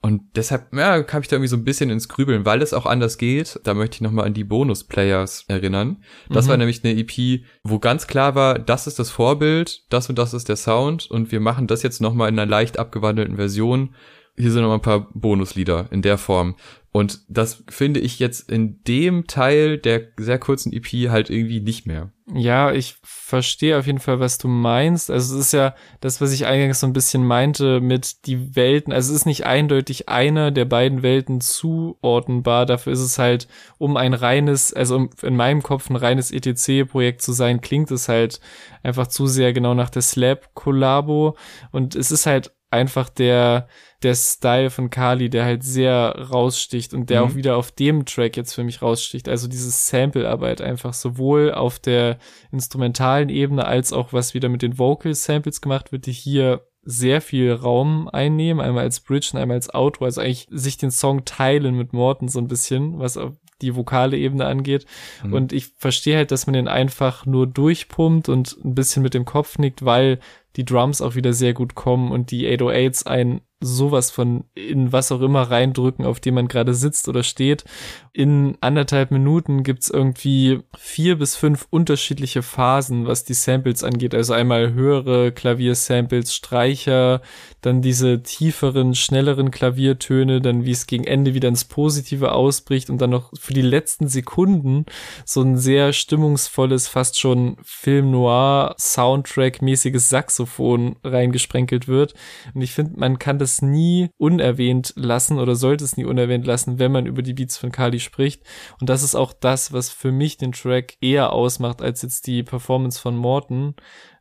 Und 0.00 0.22
deshalb, 0.36 0.72
ja, 0.74 1.02
kam 1.02 1.22
ich 1.22 1.28
da 1.28 1.36
irgendwie 1.36 1.48
so 1.48 1.56
ein 1.56 1.64
bisschen 1.64 1.90
ins 1.90 2.08
Grübeln, 2.08 2.44
weil 2.44 2.62
es 2.62 2.72
auch 2.72 2.86
anders 2.86 3.18
geht. 3.18 3.58
Da 3.64 3.74
möchte 3.74 3.96
ich 3.96 4.00
nochmal 4.02 4.26
an 4.26 4.34
die 4.34 4.44
Bonus-Players 4.44 5.46
erinnern. 5.48 6.04
Das 6.28 6.44
mhm. 6.44 6.50
war 6.50 6.56
nämlich 6.58 6.84
eine 6.84 6.96
EP, 6.96 7.42
wo 7.64 7.78
ganz 7.80 8.06
klar 8.06 8.34
war, 8.34 8.58
das 8.58 8.86
ist 8.86 8.98
das 8.98 9.10
Vorbild, 9.10 9.84
das 9.88 10.08
und 10.08 10.18
das 10.18 10.34
ist 10.34 10.48
der 10.48 10.56
Sound 10.56 11.10
und 11.10 11.32
wir 11.32 11.40
machen 11.40 11.66
das 11.66 11.82
jetzt 11.82 12.00
nochmal 12.00 12.28
in 12.28 12.38
einer 12.38 12.48
leicht 12.48 12.78
abgewandelten 12.78 13.36
Version. 13.36 13.94
Hier 14.38 14.50
sind 14.52 14.62
nochmal 14.62 14.78
ein 14.78 14.82
paar 14.82 15.08
Bonuslieder 15.14 15.88
in 15.90 16.02
der 16.02 16.18
Form. 16.18 16.54
Und 16.90 17.20
das 17.28 17.62
finde 17.68 18.00
ich 18.00 18.18
jetzt 18.18 18.50
in 18.50 18.82
dem 18.84 19.26
Teil 19.26 19.78
der 19.78 20.08
sehr 20.16 20.38
kurzen 20.38 20.72
EP 20.72 21.10
halt 21.10 21.28
irgendwie 21.28 21.60
nicht 21.60 21.86
mehr. 21.86 22.12
Ja, 22.34 22.72
ich 22.72 22.96
verstehe 23.02 23.78
auf 23.78 23.86
jeden 23.86 24.00
Fall, 24.00 24.20
was 24.20 24.38
du 24.38 24.48
meinst. 24.48 25.10
Also 25.10 25.36
es 25.36 25.46
ist 25.46 25.52
ja 25.52 25.74
das, 26.00 26.20
was 26.20 26.32
ich 26.32 26.46
eingangs 26.46 26.80
so 26.80 26.86
ein 26.86 26.92
bisschen 26.92 27.24
meinte 27.24 27.80
mit 27.80 28.26
die 28.26 28.56
Welten. 28.56 28.92
Also 28.92 29.12
es 29.12 29.20
ist 29.20 29.26
nicht 29.26 29.46
eindeutig 29.46 30.08
einer 30.08 30.50
der 30.50 30.64
beiden 30.64 31.02
Welten 31.02 31.40
zuordnenbar. 31.40 32.64
Dafür 32.66 32.94
ist 32.94 33.00
es 33.00 33.18
halt, 33.18 33.48
um 33.76 33.96
ein 33.96 34.14
reines, 34.14 34.72
also 34.72 34.96
um 34.96 35.10
in 35.22 35.36
meinem 35.36 35.62
Kopf 35.62 35.90
ein 35.90 35.96
reines 35.96 36.30
ETC-Projekt 36.32 37.22
zu 37.22 37.32
sein, 37.32 37.60
klingt 37.60 37.90
es 37.90 38.08
halt 38.08 38.40
einfach 38.82 39.06
zu 39.06 39.26
sehr 39.26 39.52
genau 39.52 39.74
nach 39.74 39.90
der 39.90 40.02
Slab-Kollabo. 40.02 41.36
Und 41.70 41.94
es 41.94 42.10
ist 42.10 42.26
halt 42.26 42.52
einfach 42.70 43.08
der, 43.08 43.68
der 44.02 44.14
Style 44.14 44.70
von 44.70 44.90
Kali, 44.90 45.28
der 45.28 45.44
halt 45.44 45.64
sehr 45.64 46.28
raussticht 46.30 46.94
und 46.94 47.10
der 47.10 47.22
mhm. 47.24 47.30
auch 47.30 47.34
wieder 47.34 47.56
auf 47.56 47.72
dem 47.72 48.04
Track 48.04 48.36
jetzt 48.36 48.54
für 48.54 48.62
mich 48.62 48.80
raussticht. 48.80 49.28
Also 49.28 49.48
dieses 49.48 49.88
Sample-Arbeit 49.88 50.60
einfach 50.60 50.94
sowohl 50.94 51.52
auf 51.52 51.78
der 51.78 52.18
instrumentalen 52.52 53.28
Ebene 53.28 53.66
als 53.66 53.92
auch 53.92 54.12
was 54.12 54.34
wieder 54.34 54.48
mit 54.48 54.62
den 54.62 54.78
Vocal-Samples 54.78 55.60
gemacht 55.60 55.90
wird, 55.90 56.06
die 56.06 56.12
hier 56.12 56.64
sehr 56.82 57.20
viel 57.20 57.52
Raum 57.52 58.08
einnehmen, 58.08 58.64
einmal 58.64 58.84
als 58.84 59.00
Bridge 59.00 59.30
und 59.32 59.40
einmal 59.40 59.56
als 59.56 59.74
Outro, 59.74 60.04
also 60.04 60.20
eigentlich 60.20 60.46
sich 60.50 60.78
den 60.78 60.90
Song 60.90 61.24
teilen 61.24 61.74
mit 61.74 61.92
Morten 61.92 62.28
so 62.28 62.38
ein 62.38 62.48
bisschen, 62.48 62.98
was 62.98 63.18
die 63.60 63.74
vokale 63.74 64.16
Ebene 64.16 64.46
angeht. 64.46 64.86
Mhm. 65.24 65.32
Und 65.32 65.52
ich 65.52 65.66
verstehe 65.76 66.16
halt, 66.16 66.30
dass 66.30 66.46
man 66.46 66.54
den 66.54 66.68
einfach 66.68 67.26
nur 67.26 67.46
durchpumpt 67.46 68.28
und 68.28 68.56
ein 68.64 68.74
bisschen 68.74 69.02
mit 69.02 69.14
dem 69.14 69.24
Kopf 69.24 69.58
nickt, 69.58 69.84
weil 69.84 70.20
die 70.56 70.64
Drums 70.64 71.02
auch 71.02 71.14
wieder 71.14 71.32
sehr 71.32 71.52
gut 71.52 71.74
kommen 71.74 72.10
und 72.10 72.30
die 72.30 72.48
808s 72.48 73.06
ein 73.06 73.40
sowas 73.60 74.10
von 74.10 74.44
in 74.54 74.92
was 74.92 75.10
auch 75.10 75.20
immer 75.20 75.42
reindrücken, 75.42 76.04
auf 76.04 76.20
dem 76.20 76.34
man 76.34 76.48
gerade 76.48 76.74
sitzt 76.74 77.08
oder 77.08 77.24
steht. 77.24 77.64
In 78.12 78.56
anderthalb 78.60 79.10
Minuten 79.10 79.62
gibt's 79.62 79.90
irgendwie 79.90 80.60
vier 80.76 81.18
bis 81.18 81.34
fünf 81.34 81.66
unterschiedliche 81.70 82.42
Phasen, 82.42 83.06
was 83.06 83.24
die 83.24 83.34
Samples 83.34 83.82
angeht. 83.82 84.14
Also 84.14 84.32
einmal 84.32 84.72
höhere 84.74 85.32
Klaviersamples, 85.32 86.34
Streicher, 86.34 87.20
dann 87.60 87.82
diese 87.82 88.22
tieferen, 88.22 88.94
schnelleren 88.94 89.50
Klaviertöne, 89.50 90.40
dann 90.40 90.64
wie 90.64 90.72
es 90.72 90.86
gegen 90.86 91.04
Ende 91.04 91.34
wieder 91.34 91.48
ins 91.48 91.64
Positive 91.64 92.32
ausbricht 92.32 92.90
und 92.90 93.00
dann 93.00 93.10
noch 93.10 93.32
für 93.38 93.54
die 93.54 93.62
letzten 93.62 94.08
Sekunden 94.08 94.86
so 95.24 95.42
ein 95.42 95.56
sehr 95.56 95.92
stimmungsvolles, 95.92 96.86
fast 96.86 97.18
schon 97.18 97.56
Film 97.62 98.12
Noir 98.12 98.74
Soundtrack 98.78 99.62
mäßiges 99.62 100.08
Saxophon 100.08 100.96
reingesprenkelt 101.02 101.88
wird. 101.88 102.14
Und 102.54 102.62
ich 102.62 102.72
finde, 102.72 102.98
man 102.98 103.18
kann 103.18 103.38
das 103.38 103.47
nie 103.62 104.10
unerwähnt 104.18 104.92
lassen 104.96 105.38
oder 105.38 105.56
sollte 105.56 105.84
es 105.84 105.96
nie 105.96 106.04
unerwähnt 106.04 106.46
lassen, 106.46 106.78
wenn 106.78 106.92
man 106.92 107.06
über 107.06 107.22
die 107.22 107.34
Beats 107.34 107.56
von 107.56 107.72
Kali 107.72 108.00
spricht. 108.00 108.42
Und 108.80 108.88
das 108.88 109.02
ist 109.02 109.14
auch 109.14 109.32
das, 109.32 109.72
was 109.72 109.90
für 109.90 110.12
mich 110.12 110.36
den 110.36 110.52
Track 110.52 110.96
eher 111.00 111.32
ausmacht 111.32 111.82
als 111.82 112.02
jetzt 112.02 112.26
die 112.26 112.42
Performance 112.42 113.00
von 113.00 113.16
Morton 113.16 113.74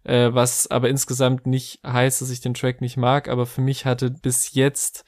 äh, 0.08 0.34
was 0.34 0.72
aber 0.72 0.90
insgesamt 0.90 1.46
nicht 1.46 1.82
heißt, 1.86 2.22
dass 2.22 2.32
ich 2.32 2.42
den 2.42 2.54
Track 2.54 2.82
nicht 2.82 2.98
mag, 2.98 3.28
aber 3.28 3.46
für 3.46 3.62
mich 3.62 3.86
hatte 3.86 4.10
bis 4.10 4.54
jetzt 4.54 5.06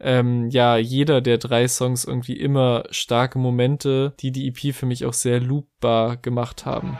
ähm, 0.00 0.48
ja 0.50 0.76
jeder 0.76 1.20
der 1.20 1.38
drei 1.38 1.68
Songs 1.68 2.04
irgendwie 2.04 2.38
immer 2.38 2.84
starke 2.90 3.38
Momente, 3.38 4.14
die 4.20 4.32
die 4.32 4.48
EP 4.48 4.74
für 4.74 4.86
mich 4.86 5.04
auch 5.04 5.12
sehr 5.12 5.40
loopbar 5.40 6.16
gemacht 6.16 6.64
haben. 6.64 6.96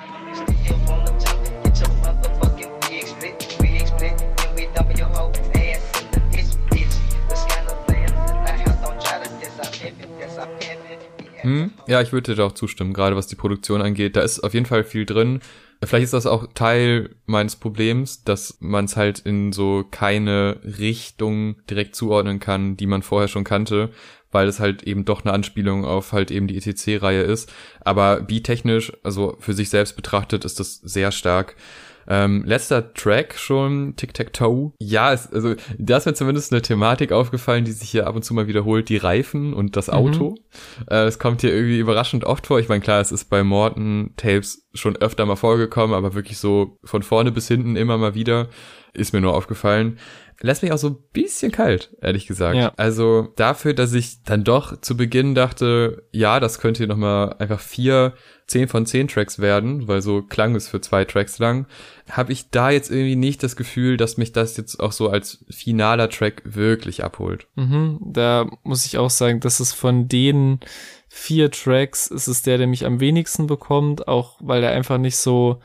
Hm, 11.49 11.71
ja, 11.87 12.03
ich 12.03 12.13
würde 12.13 12.35
dir 12.35 12.45
auch 12.45 12.53
zustimmen, 12.53 12.93
gerade 12.93 13.17
was 13.17 13.27
die 13.27 13.37
Produktion 13.37 13.81
angeht. 13.81 14.17
Da 14.17 14.21
ist 14.21 14.41
auf 14.41 14.53
jeden 14.53 14.67
Fall 14.67 14.85
viel 14.85 15.07
drin. 15.07 15.41
Vielleicht 15.83 16.05
ist 16.05 16.13
das 16.13 16.27
auch 16.27 16.49
Teil 16.55 17.17
meines 17.25 17.57
Problems, 17.57 18.23
dass 18.25 18.59
man 18.61 18.85
es 18.85 18.97
halt 18.97 19.21
in 19.21 19.53
so 19.53 19.85
keine 19.91 20.59
Richtung 20.65 21.57
direkt 21.71 21.95
zuordnen 21.95 22.39
kann, 22.39 22.77
die 22.77 22.87
man 22.87 23.03
vorher 23.03 23.29
schon 23.29 23.45
kannte, 23.45 23.91
weil 24.31 24.47
es 24.49 24.61
halt 24.61 24.83
eben 24.83 25.07
doch 25.07 25.25
eine 25.25 25.33
Anspielung 25.33 25.87
auf 25.87 26.13
halt 26.13 26.31
eben 26.31 26.49
die 26.49 26.59
ETC-Reihe 26.59 27.23
ist. 27.23 27.51
Aber 27.81 28.21
beat-technisch, 28.21 28.93
also 29.03 29.37
für 29.39 29.55
sich 29.55 29.71
selbst 29.71 29.97
betrachtet, 29.97 30.45
ist 30.45 30.61
das 30.61 30.75
sehr 30.75 31.13
stark. 31.13 31.57
Ähm, 32.09 32.45
letzter 32.45 32.95
Track 32.95 33.35
schon, 33.35 33.95
Tic-Tac-Toe. 33.97 34.73
Ja, 34.81 35.13
es, 35.13 35.31
also 35.33 35.55
da 35.79 35.99
ist 35.99 36.07
mir 36.07 36.15
zumindest 36.15 36.53
eine 36.53 36.63
Thematik 36.63 37.13
aufgefallen, 37.13 37.65
die 37.65 37.73
sich 37.73 37.91
hier 37.91 38.07
ab 38.07 38.17
und 38.17 38.25
zu 38.25 38.33
mal 38.35 38.49
wiederholt, 38.49 38.89
die 38.89 38.97
Reifen 38.97 39.53
und 39.53 39.77
das 39.77 39.91
Auto. 39.91 40.31
Mhm. 40.31 40.87
Äh, 40.91 41.05
es 41.05 41.19
kommt 41.19 41.43
hier 41.43 41.55
irgendwie 41.55 41.79
überraschend 41.79 42.25
oft 42.25 42.47
vor. 42.47 42.59
Ich 42.61 42.69
meine, 42.69 42.81
klar, 42.81 43.01
es 43.01 43.13
ist 43.13 43.27
bei 43.27 43.45
Morton 43.45 44.15
Tapes 44.17 44.67
schon 44.73 44.97
öfter 44.97 45.27
mal 45.27 45.37
vorgekommen, 45.37 45.95
aber 45.95 46.15
wirklich 46.15 46.39
so 46.39 46.79
von 46.83 47.03
vorne 47.03 47.31
bis 47.31 47.49
hinten 47.49 47.77
immer 47.77 47.99
mal 47.99 48.15
wieder 48.15 48.49
ist 48.95 49.13
mir 49.13 49.21
nur 49.21 49.35
aufgefallen 49.35 49.99
lässt 50.41 50.63
mich 50.63 50.73
auch 50.73 50.79
so 50.79 50.91
ein 50.91 50.97
bisschen 51.13 51.51
kalt, 51.51 51.97
ehrlich 52.01 52.27
gesagt. 52.27 52.57
Ja. 52.57 52.73
Also 52.77 53.29
dafür, 53.37 53.75
dass 53.75 53.93
ich 53.93 54.23
dann 54.23 54.45
doch 54.45 54.81
zu 54.81 54.97
Beginn 54.97 55.35
dachte, 55.35 56.05
ja, 56.13 56.39
das 56.39 56.61
könnte 56.61 56.79
hier 56.79 56.87
nochmal 56.87 57.35
einfach 57.39 57.61
vier 57.61 58.15
10 58.47 58.69
von 58.69 58.87
10 58.87 59.09
Tracks 59.09 59.41
werden, 59.41 59.89
weil 59.89 60.01
so 60.01 60.23
klang 60.23 60.55
es 60.55 60.69
für 60.69 60.81
zwei 60.81 61.05
Tracks 61.05 61.39
lang, 61.39 61.67
habe 62.09 62.33
ich 62.33 62.51
da 62.51 62.71
jetzt 62.71 62.91
irgendwie 62.91 63.17
nicht 63.17 63.43
das 63.43 63.57
Gefühl, 63.57 63.97
dass 63.97 64.17
mich 64.17 64.33
das 64.33 64.57
jetzt 64.57 64.79
auch 64.81 64.93
so 64.93 65.11
als 65.11 65.45
finaler 65.51 66.09
Track 66.09 66.43
wirklich 66.45 67.05
abholt. 67.05 67.49
Mhm, 67.57 67.99
da 68.01 68.49
muss 68.63 68.87
ich 68.87 68.97
auch 68.97 69.11
sagen, 69.11 69.41
dass 69.41 69.61
es 69.61 69.73
von 69.73 70.09
den 70.09 70.61
vier 71.09 71.51
Tracks 71.51 72.07
ist 72.07 72.29
es 72.29 72.43
der, 72.43 72.59
der 72.59 72.69
mich 72.69 72.87
am 72.87 73.01
wenigsten 73.01 73.49
bekommt, 73.49 74.07
auch 74.07 74.37
weil 74.41 74.63
er 74.63 74.71
einfach 74.71 74.99
nicht 74.99 75.17
so 75.17 75.61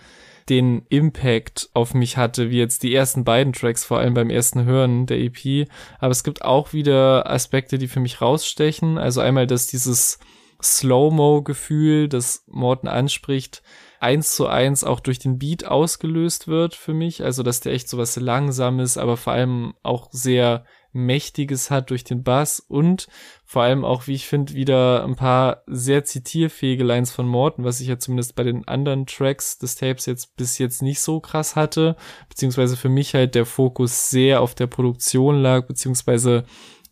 den 0.49 0.85
Impact 0.89 1.69
auf 1.73 1.93
mich 1.93 2.17
hatte, 2.17 2.49
wie 2.49 2.57
jetzt 2.57 2.83
die 2.83 2.93
ersten 2.93 3.23
beiden 3.23 3.53
Tracks, 3.53 3.85
vor 3.85 3.99
allem 3.99 4.13
beim 4.13 4.29
ersten 4.29 4.65
Hören 4.65 5.05
der 5.05 5.19
EP. 5.19 5.67
Aber 5.99 6.11
es 6.11 6.23
gibt 6.23 6.43
auch 6.43 6.73
wieder 6.73 7.29
Aspekte, 7.29 7.77
die 7.77 7.87
für 7.87 7.99
mich 7.99 8.21
rausstechen. 8.21 8.97
Also 8.97 9.21
einmal, 9.21 9.47
dass 9.47 9.67
dieses 9.67 10.19
Slow-Mo-Gefühl, 10.61 12.07
das 12.07 12.43
Morten 12.47 12.87
anspricht, 12.87 13.61
eins 13.99 14.35
zu 14.35 14.47
eins 14.47 14.83
auch 14.83 14.99
durch 14.99 15.19
den 15.19 15.39
Beat 15.39 15.65
ausgelöst 15.65 16.47
wird 16.47 16.75
für 16.75 16.93
mich. 16.93 17.23
Also, 17.23 17.43
dass 17.43 17.61
der 17.61 17.73
echt 17.73 17.89
so 17.89 17.97
was 17.97 18.15
Langsames, 18.15 18.97
aber 18.97 19.17
vor 19.17 19.33
allem 19.33 19.73
auch 19.83 20.09
sehr 20.11 20.65
Mächtiges 20.93 21.69
hat 21.69 21.89
durch 21.89 22.03
den 22.03 22.23
Bass 22.23 22.59
und 22.59 23.07
vor 23.45 23.63
allem 23.63 23.83
auch, 23.83 24.07
wie 24.07 24.13
ich 24.13 24.27
finde, 24.27 24.53
wieder 24.53 25.03
ein 25.03 25.15
paar 25.15 25.63
sehr 25.67 26.05
zitierfähige 26.05 26.83
Lines 26.83 27.11
von 27.11 27.27
Morton, 27.27 27.65
was 27.65 27.79
ich 27.79 27.87
ja 27.87 27.99
zumindest 27.99 28.35
bei 28.35 28.43
den 28.43 28.67
anderen 28.67 29.05
Tracks 29.05 29.57
des 29.57 29.75
Tapes 29.75 30.05
jetzt 30.05 30.35
bis 30.35 30.57
jetzt 30.57 30.81
nicht 30.81 31.01
so 31.01 31.19
krass 31.19 31.55
hatte, 31.55 31.95
beziehungsweise 32.29 32.77
für 32.77 32.89
mich 32.89 33.13
halt 33.13 33.35
der 33.35 33.45
Fokus 33.45 34.09
sehr 34.09 34.41
auf 34.41 34.55
der 34.55 34.67
Produktion 34.67 35.41
lag, 35.41 35.67
beziehungsweise 35.67 36.45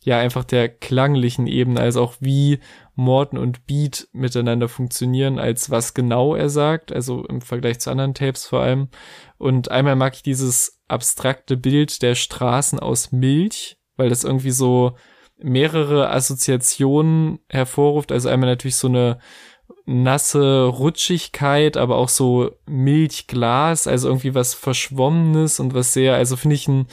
ja 0.04 0.18
einfach 0.20 0.44
der 0.44 0.68
klanglichen 0.70 1.48
Ebene, 1.48 1.80
also 1.80 2.02
auch 2.02 2.16
wie 2.20 2.60
Morton 2.96 3.38
und 3.38 3.66
Beat 3.68 4.08
miteinander 4.12 4.68
funktionieren, 4.68 5.40
als 5.40 5.70
was 5.70 5.94
genau 5.94 6.36
er 6.36 6.50
sagt, 6.50 6.92
also 6.92 7.26
im 7.26 7.42
Vergleich 7.42 7.80
zu 7.80 7.92
anderen 7.92 8.14
Tapes 8.14 8.46
vor 8.46 8.62
allem. 8.62 8.90
Und 9.38 9.70
einmal 9.70 9.96
mag 9.96 10.16
ich 10.16 10.24
dieses 10.24 10.82
abstrakte 10.88 11.56
Bild 11.56 12.02
der 12.02 12.16
Straßen 12.16 12.80
aus 12.80 13.12
Milch, 13.12 13.78
weil 13.98 14.10
das 14.10 14.24
irgendwie 14.24 14.52
so 14.52 14.96
mehrere 15.38 16.10
Assoziationen 16.12 17.40
hervorruft. 17.50 18.12
Also 18.12 18.30
einmal 18.30 18.50
natürlich 18.50 18.76
so 18.76 18.88
eine 18.88 19.20
nasse 19.86 20.66
Rutschigkeit, 20.66 21.78
aber 21.78 21.98
auch 21.98 22.10
so 22.10 22.52
Milchglas, 22.68 23.88
also 23.88 24.10
irgendwie 24.10 24.36
was 24.36 24.54
Verschwommenes 24.54 25.60
und 25.60 25.74
was 25.74 25.94
sehr, 25.94 26.16
also 26.16 26.36
finde 26.36 26.56
ich, 26.56 26.68
ein, 26.68 26.88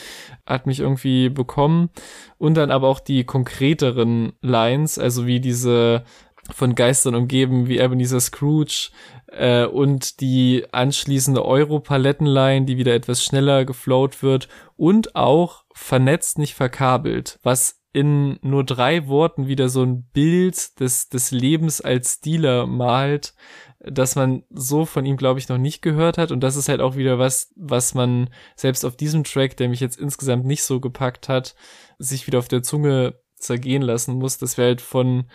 hat 0.47 0.67
mich 0.67 0.81
irgendwie 0.81 1.29
bekommen. 1.29 1.91
Und 2.39 2.55
dann 2.55 2.71
aber 2.71 2.89
auch 2.89 3.01
die 3.01 3.25
konkreteren 3.25 4.33
Lines, 4.41 4.99
also 4.99 5.27
wie 5.27 5.41
diese 5.41 6.05
von 6.51 6.75
Geistern 6.75 7.15
umgeben, 7.15 7.69
wie 7.69 7.79
Ebenezer 7.79 8.21
Scrooge 8.21 8.91
äh, 9.27 9.67
und 9.67 10.21
die 10.21 10.65
anschließende 10.73 11.45
Euro-Palettenline, 11.45 12.65
die 12.65 12.79
wieder 12.79 12.95
etwas 12.95 13.23
schneller 13.23 13.67
geflowt 13.67 14.23
wird 14.23 14.49
und 14.77 15.15
auch 15.15 15.65
vernetzt, 15.79 16.39
nicht 16.39 16.55
verkabelt, 16.55 17.39
was 17.43 17.81
in 17.93 18.39
nur 18.43 18.65
drei 18.65 19.09
Worten 19.09 19.47
wieder 19.47 19.69
so 19.69 19.83
ein 19.83 20.05
Bild 20.13 20.79
des, 20.81 21.09
des 21.09 21.31
Lebens 21.31 21.81
als 21.81 22.21
Dealer 22.21 22.67
malt, 22.67 23.35
dass 23.81 24.15
man 24.15 24.45
so 24.51 24.85
von 24.85 25.07
ihm, 25.07 25.17
glaube 25.17 25.41
ich, 25.41 25.49
noch 25.49 25.57
nicht 25.57 25.81
gehört 25.81 26.19
hat. 26.19 26.31
Und 26.31 26.41
das 26.41 26.57
ist 26.57 26.69
halt 26.69 26.81
auch 26.81 26.97
wieder 26.97 27.19
was, 27.19 27.53
was 27.57 27.95
man 27.95 28.29
selbst 28.57 28.85
auf 28.85 28.97
diesem 28.97 29.25
Track, 29.25 29.57
der 29.57 29.69
mich 29.69 29.81
jetzt 29.81 29.99
insgesamt 29.99 30.45
nicht 30.45 30.65
so 30.65 30.81
gepackt 30.81 31.29
hat, 31.29 31.55
sich 31.99 32.27
wieder 32.27 32.41
auf 32.41 32.49
der 32.49 32.63
Zunge 32.63 33.21
zergehen 33.37 33.83
lassen 33.83 34.17
muss, 34.17 34.37
dass 34.37 34.59
wir 34.59 34.65
halt 34.65 34.81
von 34.81 35.31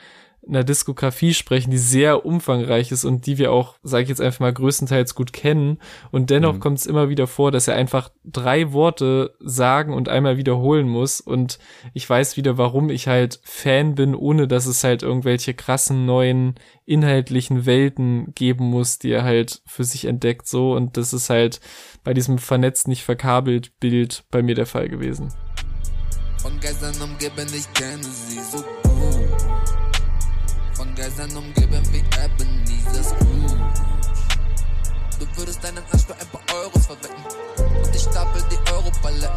einer 0.47 0.63
Diskografie 0.63 1.33
sprechen, 1.33 1.71
die 1.71 1.77
sehr 1.77 2.25
umfangreich 2.25 2.91
ist 2.91 3.05
und 3.05 3.25
die 3.25 3.37
wir 3.37 3.51
auch, 3.51 3.75
sage 3.83 4.03
ich 4.03 4.09
jetzt 4.09 4.21
einfach 4.21 4.41
mal, 4.41 4.53
größtenteils 4.53 5.15
gut 5.15 5.31
kennen. 5.31 5.79
Und 6.11 6.29
dennoch 6.29 6.55
mhm. 6.55 6.59
kommt 6.59 6.79
es 6.79 6.85
immer 6.85 7.09
wieder 7.09 7.27
vor, 7.27 7.51
dass 7.51 7.67
er 7.67 7.75
einfach 7.75 8.11
drei 8.23 8.73
Worte 8.73 9.35
sagen 9.39 9.93
und 9.93 10.09
einmal 10.09 10.37
wiederholen 10.37 10.87
muss. 10.87 11.21
Und 11.21 11.59
ich 11.93 12.09
weiß 12.09 12.35
wieder, 12.37 12.57
warum 12.57 12.89
ich 12.89 13.07
halt 13.07 13.39
Fan 13.43 13.95
bin, 13.95 14.15
ohne 14.15 14.47
dass 14.47 14.65
es 14.65 14.83
halt 14.83 15.03
irgendwelche 15.03 15.53
krassen 15.53 16.05
neuen 16.05 16.55
inhaltlichen 16.85 17.65
Welten 17.65 18.33
geben 18.35 18.65
muss, 18.65 18.99
die 18.99 19.11
er 19.11 19.23
halt 19.23 19.61
für 19.65 19.85
sich 19.85 20.05
entdeckt. 20.05 20.47
So 20.47 20.73
und 20.73 20.97
das 20.97 21.13
ist 21.13 21.29
halt 21.29 21.61
bei 22.03 22.13
diesem 22.13 22.37
vernetzt 22.37 22.87
nicht 22.87 23.03
verkabelt 23.03 23.79
Bild 23.79 24.25
bei 24.29 24.43
mir 24.43 24.55
der 24.55 24.65
Fall 24.65 24.89
gewesen. 24.89 25.29
Von 26.41 26.59
Geistern 26.59 26.95
umgeben, 27.01 27.47
ich 27.55 27.71
kenne 27.73 28.03
sie 28.03 28.39
so 28.51 28.57
gut. 28.57 28.92
Von 31.03 31.17
Geistern 31.17 31.37
umgeben 31.37 31.83
wie 31.91 31.97
Ebenezer 31.97 33.03
Scrooge. 33.03 33.57
Du 35.19 35.37
würdest 35.37 35.61
deinen 35.61 35.83
Arsch 35.91 36.05
für 36.05 36.13
ein 36.13 36.27
paar 36.31 36.41
Euros 36.55 36.85
verwetten. 36.85 37.23
Und 37.83 37.93
ich 37.93 38.01
stapel 38.01 38.41
die 38.49 38.71
Euro-Paletten. 38.71 39.27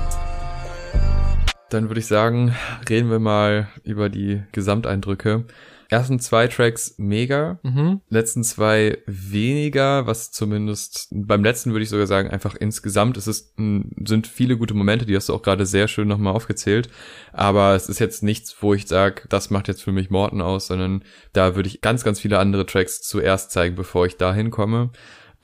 Dann 1.70 1.88
würde 1.88 1.98
ich 1.98 2.06
sagen, 2.06 2.54
reden 2.88 3.10
wir 3.10 3.18
mal 3.18 3.68
über 3.82 4.08
die 4.08 4.44
Gesamteindrücke. 4.52 5.44
Ersten 5.88 6.18
zwei 6.18 6.48
Tracks 6.48 6.94
mega, 6.98 7.60
mhm. 7.62 8.00
letzten 8.08 8.42
zwei 8.42 8.98
weniger, 9.06 10.06
was 10.06 10.32
zumindest 10.32 11.08
beim 11.12 11.44
letzten 11.44 11.70
würde 11.72 11.84
ich 11.84 11.90
sogar 11.90 12.08
sagen, 12.08 12.28
einfach 12.28 12.56
insgesamt 12.56 13.16
es 13.16 13.28
ist, 13.28 13.54
sind 13.56 14.26
viele 14.26 14.56
gute 14.56 14.74
Momente, 14.74 15.06
die 15.06 15.14
hast 15.14 15.28
du 15.28 15.34
auch 15.34 15.42
gerade 15.42 15.64
sehr 15.64 15.86
schön 15.86 16.08
nochmal 16.08 16.34
aufgezählt, 16.34 16.88
aber 17.32 17.74
es 17.76 17.88
ist 17.88 18.00
jetzt 18.00 18.24
nichts, 18.24 18.56
wo 18.60 18.74
ich 18.74 18.88
sage, 18.88 19.22
das 19.28 19.50
macht 19.50 19.68
jetzt 19.68 19.82
für 19.82 19.92
mich 19.92 20.10
Morten 20.10 20.40
aus, 20.40 20.66
sondern 20.66 21.04
da 21.32 21.54
würde 21.54 21.68
ich 21.68 21.80
ganz, 21.80 22.02
ganz 22.02 22.18
viele 22.18 22.38
andere 22.40 22.66
Tracks 22.66 23.02
zuerst 23.02 23.52
zeigen, 23.52 23.76
bevor 23.76 24.06
ich 24.06 24.16
da 24.16 24.34
hinkomme. 24.34 24.90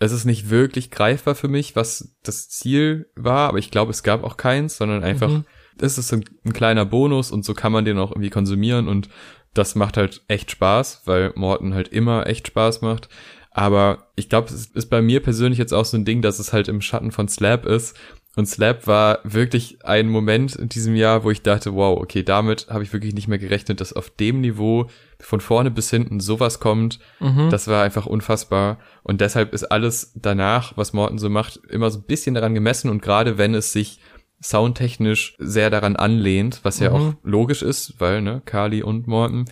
Es 0.01 0.11
ist 0.11 0.25
nicht 0.25 0.51
wirklich 0.51 0.91
greifbar 0.91 1.37
für 1.37 1.47
mich, 1.47 1.77
was 1.77 2.17
das 2.25 2.49
Ziel 2.49 3.09
war, 3.15 3.49
aber 3.49 3.59
ich 3.59 3.71
glaube, 3.71 3.93
es 3.93 4.03
gab 4.03 4.25
auch 4.25 4.37
keins, 4.37 4.77
sondern 4.77 5.05
einfach, 5.05 5.31
mhm. 5.31 5.45
es 5.81 5.99
ist 5.99 6.13
ein, 6.13 6.25
ein 6.45 6.53
kleiner 6.53 6.85
Bonus 6.85 7.31
und 7.31 7.45
so 7.45 7.55
kann 7.55 7.71
man 7.71 7.85
den 7.85 7.99
auch 7.99 8.11
irgendwie 8.11 8.31
konsumieren 8.31 8.89
und 8.89 9.09
das 9.55 9.75
macht 9.75 9.97
halt 9.97 10.23
echt 10.29 10.51
Spaß, 10.51 11.03
weil 11.05 11.33
Morton 11.35 11.75
halt 11.75 11.89
immer 11.89 12.27
echt 12.27 12.47
Spaß 12.49 12.81
macht. 12.81 13.09
Aber 13.51 14.07
ich 14.17 14.29
glaube, 14.29 14.49
es 14.49 14.67
ist 14.67 14.87
bei 14.87 15.03
mir 15.03 15.23
persönlich 15.23 15.59
jetzt 15.59 15.75
auch 15.75 15.85
so 15.85 15.97
ein 15.97 16.07
Ding, 16.07 16.23
dass 16.23 16.39
es 16.39 16.53
halt 16.53 16.69
im 16.69 16.81
Schatten 16.81 17.13
von 17.13 17.29
Slap 17.29 17.67
ist. 17.67 17.97
Und 18.35 18.47
Slap 18.47 18.87
war 18.87 19.19
wirklich 19.25 19.85
ein 19.85 20.09
Moment 20.09 20.57
in 20.57 20.71
diesem 20.71 20.97
Jahr, 20.97 21.23
wo 21.23 21.31
ich 21.31 21.43
dachte, 21.43 21.75
wow, 21.75 22.01
okay, 22.01 22.23
damit 22.23 22.69
habe 22.71 22.83
ich 22.83 22.95
wirklich 22.95 23.13
nicht 23.13 23.29
mehr 23.29 23.39
gerechnet, 23.39 23.83
dass 23.83 23.93
auf 23.93 24.09
dem 24.09 24.41
Niveau 24.41 24.87
von 25.21 25.43
vorne 25.43 25.71
bis 25.71 25.91
hinten 25.91 26.19
sowas 26.19 26.59
kommt. 26.59 26.99
Mhm. 27.21 27.51
Das 27.51 27.69
war 27.69 27.85
einfach 27.85 28.07
unfassbar. 28.07 28.79
Und 29.03 29.21
deshalb 29.21 29.53
ist 29.53 29.65
alles 29.65 30.13
danach, 30.15 30.75
was 30.79 30.95
Morton 30.95 31.19
so 31.19 31.29
macht, 31.29 31.61
immer 31.69 31.91
so 31.91 31.99
ein 31.99 32.05
bisschen 32.05 32.35
daran 32.35 32.55
gemessen. 32.55 32.89
Und 32.89 33.03
gerade 33.03 33.37
wenn 33.37 33.55
es 33.55 33.73
sich 33.73 34.01
soundtechnisch 34.43 35.37
sehr 35.39 35.71
daran 35.71 35.97
anlehnt, 35.97 36.61
was 36.63 36.79
ja 36.81 36.91
mhm. 36.91 36.97
auch 36.97 37.15
logisch 37.23 37.63
ist, 37.63 37.95
weil, 37.99 38.23
ne, 38.23 38.43
Kali 38.45 38.83
und 38.83 39.07
Morton. 39.07 39.45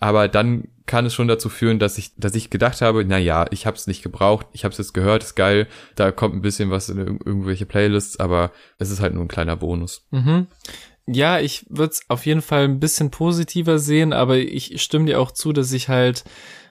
Aber 0.00 0.28
dann 0.28 0.68
kann 0.86 1.06
es 1.06 1.14
schon 1.14 1.28
dazu 1.28 1.48
führen, 1.48 1.78
dass 1.78 1.98
ich, 1.98 2.16
dass 2.16 2.34
ich 2.34 2.50
gedacht 2.50 2.80
habe, 2.80 3.04
na 3.04 3.18
ja, 3.18 3.46
ich 3.50 3.66
habe 3.66 3.76
es 3.76 3.86
nicht 3.86 4.02
gebraucht, 4.02 4.46
ich 4.52 4.64
habe 4.64 4.72
es 4.72 4.78
jetzt 4.78 4.94
gehört, 4.94 5.22
ist 5.22 5.34
geil, 5.34 5.66
da 5.96 6.10
kommt 6.10 6.34
ein 6.34 6.42
bisschen 6.42 6.70
was 6.70 6.88
in 6.88 6.98
irgendwelche 6.98 7.66
Playlists, 7.66 8.18
aber 8.18 8.52
es 8.78 8.90
ist 8.90 9.00
halt 9.00 9.14
nur 9.14 9.24
ein 9.24 9.28
kleiner 9.28 9.56
Bonus. 9.56 10.06
Mhm. 10.10 10.46
Ja, 11.06 11.38
ich 11.40 11.66
würde 11.68 11.92
es 11.92 12.02
auf 12.08 12.26
jeden 12.26 12.42
Fall 12.42 12.64
ein 12.64 12.80
bisschen 12.80 13.10
positiver 13.10 13.78
sehen, 13.78 14.12
aber 14.12 14.38
ich 14.38 14.80
stimme 14.82 15.06
dir 15.06 15.20
auch 15.20 15.30
zu, 15.30 15.52
dass 15.52 15.72
ich 15.72 15.88
halt, 15.88 16.24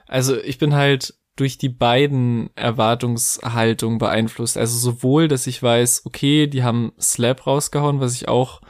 also 0.06 0.36
ich 0.36 0.58
bin 0.58 0.74
halt 0.74 1.14
durch 1.38 1.58
die 1.58 1.68
beiden 1.68 2.50
Erwartungshaltungen 2.56 3.98
beeinflusst. 3.98 4.58
Also 4.58 4.76
sowohl, 4.76 5.28
dass 5.28 5.46
ich 5.46 5.62
weiß, 5.62 6.02
okay, 6.04 6.46
die 6.46 6.62
haben 6.62 6.92
Slap 7.00 7.46
rausgehauen, 7.46 8.00
was 8.00 8.14
ich 8.14 8.28
auch 8.28 8.60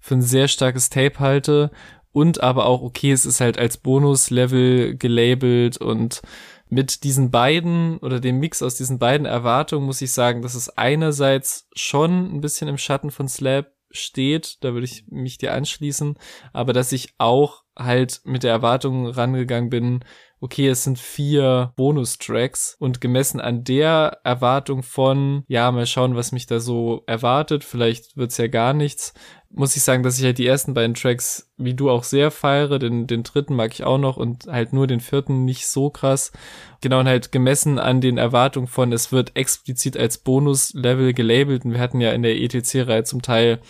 für 0.00 0.14
ein 0.14 0.22
sehr 0.22 0.48
starkes 0.48 0.90
Tape 0.90 1.18
halte, 1.18 1.70
und 2.12 2.42
aber 2.42 2.66
auch, 2.66 2.82
okay, 2.82 3.12
es 3.12 3.26
ist 3.26 3.40
halt 3.40 3.58
als 3.58 3.76
Bonus-Level 3.76 4.96
gelabelt 4.96 5.76
und 5.76 6.22
mit 6.68 7.04
diesen 7.04 7.30
beiden 7.30 7.98
oder 7.98 8.20
dem 8.20 8.40
Mix 8.40 8.62
aus 8.62 8.74
diesen 8.74 8.98
beiden 8.98 9.26
Erwartungen 9.26 9.86
muss 9.86 10.02
ich 10.02 10.12
sagen, 10.12 10.42
dass 10.42 10.54
es 10.54 10.68
einerseits 10.76 11.68
schon 11.74 12.34
ein 12.34 12.40
bisschen 12.40 12.68
im 12.68 12.76
Schatten 12.76 13.10
von 13.10 13.28
Slap 13.28 13.72
steht, 13.90 14.58
da 14.62 14.74
würde 14.74 14.84
ich 14.84 15.06
mich 15.08 15.38
dir 15.38 15.54
anschließen, 15.54 16.18
aber 16.52 16.72
dass 16.72 16.92
ich 16.92 17.14
auch 17.18 17.62
halt 17.78 18.20
mit 18.24 18.42
der 18.42 18.52
Erwartung 18.52 19.06
rangegangen 19.06 19.70
bin, 19.70 20.04
okay, 20.40 20.68
es 20.68 20.84
sind 20.84 20.98
vier 20.98 21.72
Bonustracks 21.76 22.76
und 22.78 23.00
gemessen 23.00 23.40
an 23.40 23.64
der 23.64 24.20
Erwartung 24.22 24.82
von, 24.82 25.44
ja, 25.48 25.70
mal 25.72 25.86
schauen, 25.86 26.14
was 26.14 26.32
mich 26.32 26.46
da 26.46 26.60
so 26.60 27.02
erwartet, 27.06 27.64
vielleicht 27.64 28.16
wird's 28.16 28.36
ja 28.36 28.46
gar 28.46 28.72
nichts, 28.72 29.14
muss 29.50 29.76
ich 29.76 29.82
sagen, 29.82 30.02
dass 30.02 30.18
ich 30.18 30.24
halt 30.24 30.38
die 30.38 30.46
ersten 30.46 30.74
beiden 30.74 30.94
Tracks, 30.94 31.50
wie 31.56 31.74
du 31.74 31.90
auch 31.90 32.04
sehr 32.04 32.30
feiere, 32.30 32.78
den, 32.78 33.06
den 33.06 33.22
dritten 33.22 33.54
mag 33.54 33.72
ich 33.72 33.84
auch 33.84 33.98
noch 33.98 34.16
und 34.16 34.46
halt 34.46 34.72
nur 34.72 34.86
den 34.86 35.00
vierten 35.00 35.44
nicht 35.44 35.66
so 35.66 35.90
krass. 35.90 36.32
Genau, 36.82 37.00
und 37.00 37.08
halt 37.08 37.32
gemessen 37.32 37.78
an 37.78 38.00
den 38.00 38.18
Erwartungen 38.18 38.66
von, 38.66 38.92
es 38.92 39.10
wird 39.10 39.34
explizit 39.36 39.96
als 39.96 40.18
Bonus-Level 40.18 41.14
gelabelt 41.14 41.64
und 41.64 41.72
wir 41.72 41.80
hatten 41.80 42.00
ja 42.00 42.12
in 42.12 42.22
der 42.22 42.36
ETC-Reihe 42.36 43.04
zum 43.04 43.22
Teil 43.22 43.60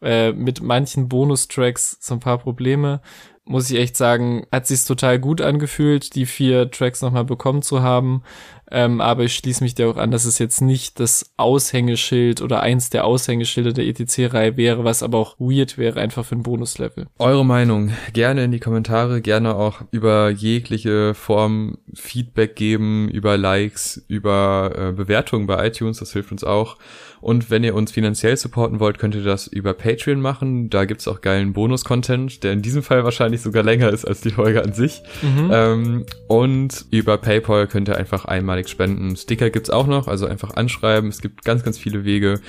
äh, 0.00 0.32
mit 0.32 0.62
manchen 0.62 1.08
Bonustracks 1.08 1.98
so 2.00 2.14
ein 2.14 2.20
paar 2.20 2.38
Probleme 2.38 3.00
muss 3.44 3.70
ich 3.70 3.78
echt 3.78 3.96
sagen, 3.96 4.46
hat 4.50 4.66
sich's 4.66 4.84
total 4.84 5.18
gut 5.18 5.40
angefühlt, 5.40 6.14
die 6.14 6.26
vier 6.26 6.70
Tracks 6.70 7.02
nochmal 7.02 7.24
bekommen 7.24 7.62
zu 7.62 7.82
haben. 7.82 8.22
Ähm, 8.70 9.00
aber 9.00 9.24
ich 9.24 9.34
schließe 9.34 9.62
mich 9.62 9.74
dir 9.74 9.88
auch 9.88 9.98
an, 9.98 10.10
dass 10.10 10.24
es 10.24 10.38
jetzt 10.38 10.62
nicht 10.62 10.98
das 10.98 11.32
Aushängeschild 11.36 12.40
oder 12.40 12.60
eins 12.60 12.88
der 12.90 13.04
Aushängeschilder 13.04 13.72
der 13.72 13.84
ETC-Reihe 13.86 14.56
wäre, 14.56 14.84
was 14.84 15.02
aber 15.02 15.18
auch 15.18 15.36
weird 15.38 15.76
wäre, 15.76 16.00
einfach 16.00 16.24
für 16.24 16.36
ein 16.36 16.42
Bonuslevel. 16.42 17.06
Eure 17.18 17.44
Meinung 17.44 17.92
gerne 18.14 18.44
in 18.44 18.52
die 18.52 18.60
Kommentare, 18.60 19.20
gerne 19.20 19.54
auch 19.54 19.82
über 19.90 20.30
jegliche 20.30 21.14
Form 21.14 21.78
Feedback 21.92 22.56
geben, 22.56 23.08
über 23.10 23.36
Likes, 23.36 24.04
über 24.08 24.72
äh, 24.76 24.92
Bewertungen 24.92 25.46
bei 25.46 25.66
iTunes, 25.66 25.98
das 25.98 26.12
hilft 26.12 26.32
uns 26.32 26.42
auch. 26.42 26.78
Und 27.20 27.50
wenn 27.50 27.64
ihr 27.64 27.74
uns 27.74 27.90
finanziell 27.90 28.36
supporten 28.36 28.80
wollt, 28.80 28.98
könnt 28.98 29.14
ihr 29.14 29.24
das 29.24 29.46
über 29.46 29.72
Patreon 29.72 30.20
machen. 30.20 30.68
Da 30.68 30.84
gibt's 30.84 31.08
auch 31.08 31.22
geilen 31.22 31.54
Bonus-Content, 31.54 32.44
der 32.44 32.52
in 32.52 32.60
diesem 32.60 32.82
Fall 32.82 33.00
wahrscheinlich 33.34 33.42
sogar 33.42 33.62
länger 33.62 33.90
ist 33.90 34.04
als 34.04 34.20
die 34.20 34.30
Folge 34.30 34.62
an 34.62 34.72
sich. 34.72 35.02
Mhm. 35.22 35.50
Ähm, 35.52 36.06
und 36.28 36.86
über 36.90 37.18
PayPal 37.18 37.66
könnt 37.66 37.88
ihr 37.88 37.96
einfach 37.96 38.24
einmalig 38.24 38.68
spenden. 38.68 39.16
Sticker 39.16 39.50
gibt's 39.50 39.70
auch 39.70 39.86
noch, 39.86 40.08
also 40.08 40.26
einfach 40.26 40.54
anschreiben. 40.54 41.08
Es 41.08 41.20
gibt 41.20 41.44
ganz, 41.44 41.62
ganz 41.62 41.78
viele 41.78 42.04
Wege. 42.04 42.40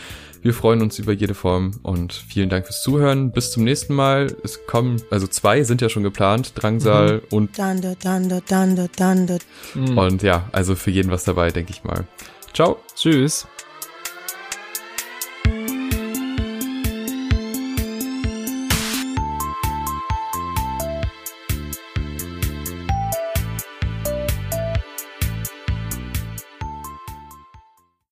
Wir 0.42 0.54
freuen 0.54 0.82
uns 0.82 1.00
über 1.00 1.12
jede 1.12 1.34
Form 1.34 1.72
und 1.82 2.14
vielen 2.14 2.50
Dank 2.50 2.68
fürs 2.68 2.84
Zuhören. 2.84 3.32
Bis 3.32 3.52
zum 3.52 3.64
nächsten 3.64 3.96
Mal. 3.96 4.28
Es 4.44 4.68
kommen, 4.68 5.02
also 5.10 5.26
zwei 5.28 5.64
sind 5.64 5.82
ja 5.82 5.90
schon 5.90 6.04
geplant, 6.04 6.54
Drangsal 6.56 7.16
mhm. 7.16 7.22
und 7.32 7.58
Dunder, 7.58 7.96
Dunder, 7.96 8.42
Dunder, 8.48 8.88
Dunder. 8.96 9.40
Mhm. 9.74 9.98
Und 9.98 10.22
ja, 10.22 10.48
also 10.52 10.76
für 10.76 10.92
jeden 10.92 11.12
was 11.12 11.24
dabei, 11.24 11.50
denke 11.50 11.72
ich 11.72 11.84
mal. 11.84 12.06
Ciao. 12.54 12.78
Tschüss. 12.96 13.48